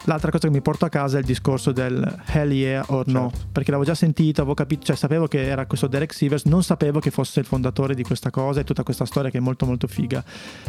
L'altra 0.05 0.31
cosa 0.31 0.49
che 0.49 0.53
mi 0.53 0.61
porto 0.63 0.85
a 0.85 0.89
casa 0.89 1.17
è 1.17 1.21
il 1.21 1.27
discorso 1.27 1.71
del 1.73 2.23
hell 2.27 2.51
yeah 2.51 2.85
or 2.89 3.07
no, 3.07 3.31
Certo. 3.31 3.47
perché 3.53 3.71
l'avevo 3.71 3.89
già 3.89 3.95
sentito, 3.95 4.41
avevo 4.41 4.55
capito, 4.55 4.85
cioè 4.87 4.97
sapevo 4.97 5.27
che 5.29 5.47
era 5.47 5.67
questo 5.67 5.87
Derek 5.87 6.13
Sivers, 6.13 6.45
non 6.47 6.63
sapevo 6.65 6.99
che 6.99 7.11
fosse 7.11 7.39
il 7.41 7.47
fondatore 7.47 7.95
di 7.95 8.03
questa 8.03 8.31
cosa 8.31 8.61
e 8.61 8.65
tutta 8.65 8.83
questa 8.83 9.05
storia 9.05 9.31
che 9.31 9.39
è 9.39 9.41
molto 9.41 9.65
molto 9.65 9.87
figa. 9.87 10.25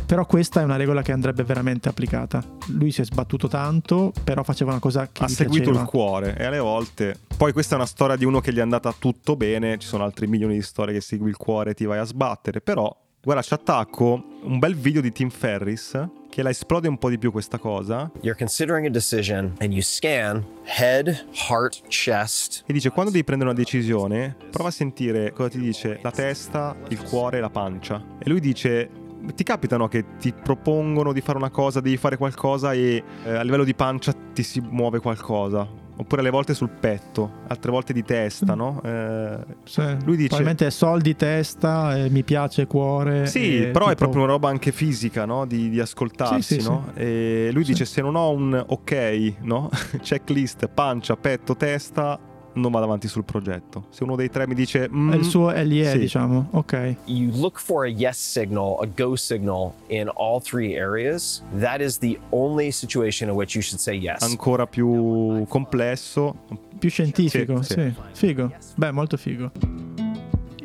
Però 0.06 0.26
questa 0.26 0.62
è 0.62 0.64
una 0.64 0.76
regola 0.76 1.02
che 1.02 1.12
andrebbe 1.12 1.44
veramente 1.44 1.90
applicata. 1.90 2.44
Lui 2.68 2.92
si 2.92 3.02
è 3.02 3.06
sbattuto 3.06 3.48
tanto, 3.48 4.14
però 4.24 4.44
faceva 4.44 4.72
una 4.72 4.80
cosa 4.80 5.10
che 5.12 5.24
ha 5.24 5.28
seguito 5.28 5.72
piaceva. 5.72 5.82
il 5.84 5.90
cuore 5.90 6.38
e 6.38 6.46
alle 6.46 6.60
volte 6.60 7.18
poi 7.36 7.52
questa 7.54 7.74
è 7.74 7.78
una 7.78 7.88
storia 7.88 8.16
di 8.16 8.26
uno 8.26 8.40
che 8.40 8.54
gli 8.54 8.58
è 8.58 8.62
andata 8.62 8.94
tutto 8.98 9.36
bene 9.36 9.78
ci 9.80 9.88
sono 9.88 10.04
altri 10.04 10.28
milioni 10.28 10.54
di 10.54 10.62
storie 10.62 10.94
che 10.94 11.02
segui 11.02 11.30
il 11.30 11.38
cuore 11.38 11.72
e 11.72 11.74
ti 11.74 11.86
vai 11.86 11.98
a 11.98 12.04
sbattere 12.04 12.62
però 12.62 12.96
guarda 13.22 13.42
ci 13.42 13.54
attacco 13.54 14.24
un 14.44 14.60
bel 14.60 14.76
video 14.76 15.02
di 15.02 15.12
Tim 15.12 15.30
Ferris 15.30 16.00
che 16.34 16.42
la 16.42 16.50
esplode 16.50 16.88
un 16.88 16.98
po' 16.98 17.10
di 17.10 17.20
più 17.20 17.32
questa 17.32 17.60
cosa 17.60 18.10
You're 18.22 18.36
considering 18.36 18.88
a 18.88 18.90
decision 18.90 19.54
and 19.60 19.72
you 19.72 19.84
scan 19.84 20.44
head, 20.64 21.28
heart, 21.48 21.84
chest. 21.90 22.64
e 22.66 22.74
dice 22.74 22.90
quando 22.90 23.12
devi 23.12 23.24
prendere 23.24 23.52
una 23.52 23.60
decisione 23.60 24.36
prova 24.50 24.70
a 24.70 24.72
sentire 24.72 25.32
cosa 25.32 25.50
ti 25.50 25.60
dice 25.60 26.00
la 26.02 26.10
testa 26.10 26.76
il 26.88 27.04
cuore 27.04 27.38
e 27.38 27.40
la 27.40 27.52
pancia 27.52 28.04
e 28.18 28.28
lui 28.28 28.40
dice 28.40 28.90
ti 29.36 29.44
capitano 29.44 29.88
che 29.88 30.18
ti 30.18 30.34
propongono 30.34 31.14
di 31.14 31.22
fare 31.22 31.38
una 31.38 31.50
cosa, 31.50 31.80
devi 31.80 31.96
fare 31.96 32.18
qualcosa 32.18 32.74
e 32.74 33.02
eh, 33.24 33.30
a 33.34 33.42
livello 33.42 33.64
di 33.64 33.74
pancia 33.74 34.14
ti 34.34 34.44
si 34.44 34.60
muove 34.60 35.00
qualcosa. 35.00 35.66
Oppure 35.96 36.22
alle 36.22 36.32
volte 36.32 36.54
sul 36.56 36.70
petto, 36.70 37.32
altre 37.48 37.70
volte 37.70 37.94
di 37.94 38.04
testa, 38.04 38.56
no? 38.56 38.82
Eh, 38.84 39.38
Sì. 39.64 39.82
Lui 40.04 40.16
dice- 40.16 40.28
Probabilmente 40.30 40.66
è 40.66 40.70
soldi, 40.72 41.16
testa, 41.16 41.96
eh, 41.96 42.10
mi 42.10 42.24
piace 42.24 42.66
cuore. 42.66 43.28
Sì, 43.28 43.62
e 43.62 43.68
però 43.68 43.86
è 43.86 43.90
tipo- 43.90 44.00
proprio 44.06 44.24
una 44.24 44.32
roba 44.32 44.50
anche 44.50 44.72
fisica, 44.72 45.26
no? 45.26 45.46
Di, 45.46 45.70
di 45.70 45.80
ascoltarsi, 45.80 46.56
Sì, 46.56 46.60
sì, 46.62 46.68
no? 46.68 46.92
E 46.96 47.50
lui 47.54 47.64
Sì. 47.64 47.72
dice: 47.74 47.86
Se 47.86 48.02
non 48.02 48.16
ho 48.16 48.32
un 48.32 48.64
ok, 48.68 49.34
no? 49.42 49.70
Checklist, 50.02 50.68
pancia, 50.68 51.16
petto, 51.16 51.56
testa, 51.56 52.20
non 52.54 52.72
vado 52.72 52.86
avanti 52.86 53.08
sul 53.08 53.24
progetto. 53.24 53.86
Se 53.90 54.04
uno 54.04 54.16
dei 54.16 54.30
tre 54.30 54.48
mi 54.48 54.54
dice: 54.56 54.90
"Mm", 54.92 55.12
È 55.12 55.16
il 55.16 55.24
suo 55.24 55.50
LIE, 55.52 55.92
sì. 55.92 56.00
diciamo. 56.00 56.48
Ok. 56.52 56.96
You 57.06 57.32
look 57.36 57.60
for 57.60 57.86
a 57.86 57.90
yes 57.90 58.18
signal, 58.18 58.78
a 58.82 58.86
go 58.96 59.16
signal 59.16 59.74
in 59.88 60.10
all 60.16 60.42
three 60.42 60.76
areas. 60.78 61.44
That 61.60 61.80
is 61.82 61.98
the 62.00 62.18
only 62.30 62.72
situation 62.72 63.30
in 63.30 63.36
which 63.36 63.56
you 63.56 63.62
should 63.62 63.80
say 63.80 63.96
yes. 63.98 64.22
ancora 64.22 64.66
più 64.68 65.46
complesso. 65.48 66.36
Più 66.78 66.90
scientifico, 66.90 67.62
Sì, 67.62 67.74
sì, 67.74 67.82
sì. 68.12 68.26
Figo. 68.28 68.52
Beh, 68.76 68.92
molto 68.92 69.16
figo. 69.18 69.52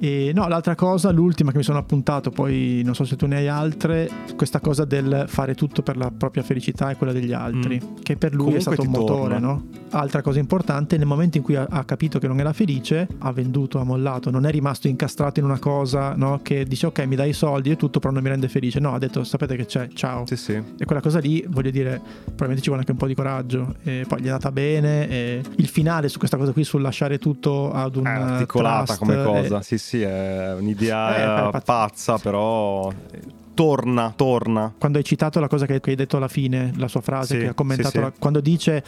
E 0.01 0.33
no, 0.35 0.49
l'altra 0.49 0.75
cosa, 0.75 1.11
l'ultima 1.11 1.51
che 1.51 1.59
mi 1.59 1.63
sono 1.63 1.79
appuntato, 1.79 2.31
poi 2.31 2.83
non 2.85 2.95
so 2.95 3.05
se 3.05 3.17
tu 3.17 3.27
ne 3.27 3.37
hai 3.37 3.49
altre, 3.49 4.09
questa 4.37 4.61
cosa 4.61 4.85
del 4.85 5.25
fare 5.29 5.55
tutto 5.55 5.83
per 5.83 5.97
la 5.97 6.11
propria 6.17 6.43
felicità 6.43 6.91
e 6.91 6.97
quella 6.97 7.13
degli 7.13 7.33
altri, 7.33 7.81
che 8.03 8.17
per 8.17 8.35
lui 8.35 8.47
Mm. 8.49 8.49
Comunque 8.49 8.59
è 8.59 8.61
stato 8.77 8.83
un 8.83 8.89
motore, 8.91 9.33
torna. 9.35 9.47
no? 9.47 9.67
Altra 9.91 10.23
cosa 10.23 10.39
importante, 10.39 10.97
nel 10.97 11.07
momento 11.07 11.37
in 11.39 11.43
cui 11.43 11.57
ha, 11.57 11.67
ha 11.69 11.85
capito 11.85 12.19
che 12.19 12.27
non 12.29 12.39
era 12.41 12.53
felice, 12.53 13.07
ha 13.19 13.33
venduto, 13.33 13.79
ha 13.81 13.85
mollato, 13.85 14.31
non 14.31 14.47
è 14.47 14.51
rimasto 14.51 14.87
incastrato 14.89 15.41
in 15.41 15.47
una 15.47 15.59
cosa, 15.59 16.15
no? 16.15 16.41
Che 16.43 16.65
dice 16.65 16.87
ok, 16.87 17.01
mi 17.07 17.17
dai 17.17 17.31
i 17.31 17.33
soldi 17.33 17.71
e 17.71 17.77
tutto, 17.77 17.99
però 17.99 18.13
non 18.13 18.23
mi 18.23 18.29
rende 18.29 18.49
felice. 18.49 18.81
No, 18.81 18.95
ha 18.95 18.99
detto 18.99 19.25
sapete 19.25 19.57
che 19.57 19.67
c'è, 19.67 19.89
ciao. 19.89 20.25
Sì, 20.27 20.37
sì. 20.37 20.53
E 20.79 20.85
quella 20.85 21.01
cosa 21.01 21.19
lì, 21.19 21.45
voglio 21.49 21.71
dire, 21.71 22.01
probabilmente 22.25 22.61
ci 22.63 22.69
vuole 22.69 22.81
anche 22.81 22.93
un 22.93 22.99
po' 22.99 23.07
di 23.07 23.15
coraggio. 23.15 23.75
E 23.83 24.05
poi 24.07 24.21
gli 24.21 24.25
è 24.25 24.29
andata 24.29 24.53
bene. 24.53 25.09
E 25.09 25.43
il 25.57 25.69
finale 25.69 26.09
su 26.09 26.19
questa 26.19 26.37
cosa 26.37 26.53
qui, 26.53 26.65
sul 26.65 26.81
lasciare 26.83 27.19
tutto 27.19 27.71
ad 27.73 27.97
un 27.97 28.07
È 28.07 28.11
articolata 28.11 28.85
trust, 28.95 28.99
come 28.99 29.23
cosa. 29.23 29.59
eh, 29.59 29.63
Sì, 29.63 29.79
sì, 29.79 29.88
è 29.97 30.51
Eh, 30.51 30.53
un'idea 30.55 31.51
beh, 31.51 31.61
pazza, 31.61 32.19
però 32.19 32.91
eh, 32.91 33.21
torna, 33.55 34.13
torna. 34.15 34.73
quando 34.79 34.99
hai 34.99 35.05
citato 35.05 35.41
la 35.41 35.49
cosa 35.49 35.67
che, 35.67 35.81
hai 35.83 35.95
detto 35.95 36.17
alla 36.17 36.29
fine, 36.29 36.73
la 36.77 36.89
sua 36.89 37.01
frase 37.01 37.35
Sì, 37.35 37.41
che 37.41 37.49
ha 37.49 37.55
commentato, 37.55 37.89
sì, 37.91 37.97
sì. 37.97 38.03
la- 38.03 38.13
quando 38.19 38.41
dice 38.41 38.85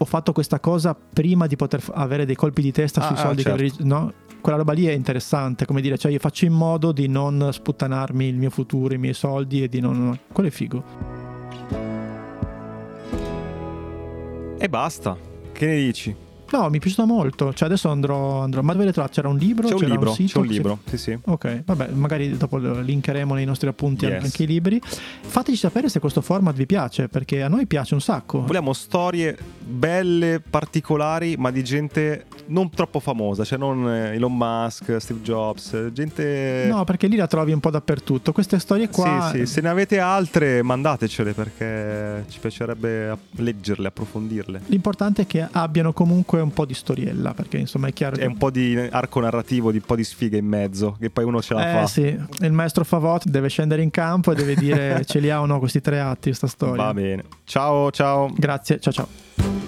ho 0.00 0.04
fatto 0.04 0.32
questa 0.32 0.60
cosa 0.60 0.94
prima 0.94 1.46
di 1.48 1.56
poter 1.56 1.80
f- 1.80 1.90
avere 1.92 2.24
dei 2.24 2.36
colpi 2.36 2.62
di 2.62 2.70
testa 2.70 3.00
Ah, 3.00 3.06
sui 3.06 3.16
ah, 3.16 3.18
soldi 3.18 3.42
certo. 3.42 3.62
che 3.76 3.84
no? 3.84 4.12
Quella 4.40 4.58
roba 4.58 4.72
lì 4.72 4.86
è 4.86 4.92
interessante, 4.92 5.66
come 5.66 5.80
dire, 5.80 5.98
cioè 5.98 6.12
io 6.12 6.20
faccio 6.20 6.44
in 6.44 6.52
modo 6.52 6.92
di 6.92 7.08
non 7.08 7.48
sputtanarmi 7.52 8.26
il 8.26 8.36
mio 8.36 8.50
futuro, 8.50 8.94
i 8.94 8.98
miei 8.98 9.12
soldi 9.14 9.64
e 9.64 9.68
di 9.68 9.80
non... 9.80 10.16
Quello 10.32 10.48
è 10.48 10.52
figo. 10.52 10.84
E 14.60 14.68
basta. 14.68 15.16
Che 15.52 15.66
ne 15.66 15.74
dici? 15.76 16.14
No, 16.50 16.68
mi 16.70 16.78
è 16.78 16.80
piaciuto 16.80 17.06
molto. 17.06 17.52
Cioè 17.52 17.68
adesso 17.68 17.88
andrò, 17.88 18.42
andrò... 18.42 18.62
Ma 18.62 18.72
dove 18.72 18.86
le 18.86 18.92
trovo? 18.92 19.08
C'era 19.08 19.28
un 19.28 19.36
libro? 19.36 19.68
C'è 19.68 19.74
un 19.74 19.84
libro, 19.84 20.12
sito? 20.12 20.32
c'è 20.32 20.38
un 20.38 20.46
libro. 20.46 20.78
Sì, 20.86 20.96
sì. 20.96 21.18
Ok, 21.24 21.62
vabbè, 21.64 21.88
magari 21.90 22.36
dopo 22.36 22.56
linkeremo 22.58 23.34
nei 23.34 23.44
nostri 23.44 23.68
appunti 23.68 24.06
Yes. 24.06 24.24
anche 24.24 24.42
i 24.44 24.46
libri. 24.46 24.80
Fateci 24.82 25.56
sapere 25.56 25.88
se 25.88 26.00
questo 26.00 26.20
format 26.20 26.54
vi 26.54 26.66
piace, 26.66 27.08
perché 27.08 27.42
a 27.42 27.48
noi 27.48 27.66
piace 27.66 27.94
un 27.94 28.00
sacco. 28.00 28.42
Vogliamo 28.42 28.72
storie 28.72 29.36
belle, 29.58 30.40
particolari, 30.40 31.36
ma 31.36 31.50
di 31.50 31.62
gente 31.62 32.24
non 32.48 32.70
troppo 32.70 33.00
famosa, 33.00 33.44
cioè 33.44 33.58
non 33.58 33.88
eh, 33.88 34.14
Elon 34.14 34.36
Musk, 34.36 34.96
Steve 35.00 35.20
Jobs, 35.20 35.92
gente... 35.92 36.66
No, 36.70 36.84
perché 36.84 37.06
lì 37.06 37.16
la 37.16 37.26
trovi 37.26 37.52
un 37.52 37.60
po' 37.60 37.70
dappertutto. 37.70 38.32
Queste 38.32 38.58
storie 38.58 38.88
qua. 38.88 39.30
Sì, 39.32 39.38
sì, 39.40 39.46
se 39.46 39.60
ne 39.60 39.68
avete 39.68 39.98
altre 39.98 40.62
mandatecele 40.62 41.32
perché 41.32 42.24
ci 42.28 42.38
piacerebbe 42.38 43.16
leggerle, 43.36 43.88
approfondirle. 43.88 44.60
L'importante 44.66 45.22
è 45.22 45.26
che 45.26 45.46
abbiano 45.50 45.92
comunque 45.92 46.40
un 46.40 46.52
po' 46.52 46.64
di 46.64 46.74
storiella, 46.74 47.34
perché 47.34 47.58
insomma 47.58 47.88
è 47.88 47.92
chiaro 47.92 48.16
È 48.16 48.20
che. 48.20 48.26
un 48.26 48.36
po' 48.36 48.50
di 48.50 48.76
arco 48.90 49.20
narrativo, 49.20 49.70
di 49.70 49.78
un 49.78 49.84
po' 49.84 49.96
di 49.96 50.04
sfiga 50.04 50.36
in 50.36 50.46
mezzo, 50.46 50.96
che 50.98 51.10
poi 51.10 51.24
uno 51.24 51.40
ce 51.42 51.54
la 51.54 51.68
Eh 51.68 51.72
fa. 51.80 51.86
sì, 51.86 52.18
il 52.40 52.52
maestro 52.52 52.84
Favot 52.84 53.24
deve 53.26 53.48
scendere 53.48 53.82
in 53.82 53.90
campo 53.90 54.32
e 54.32 54.34
deve 54.34 54.54
dire 54.54 55.04
ce 55.06 55.18
li 55.20 55.30
ha 55.30 55.40
o 55.40 55.46
no 55.46 55.58
questi 55.58 55.80
tre 55.80 56.00
atti, 56.00 56.28
questa 56.28 56.46
storia. 56.46 56.84
Va 56.84 56.94
bene. 56.94 57.24
Ciao, 57.44 57.90
ciao. 57.90 58.30
Grazie, 58.36 58.80
ciao 58.80 58.92
ciao. 58.92 59.67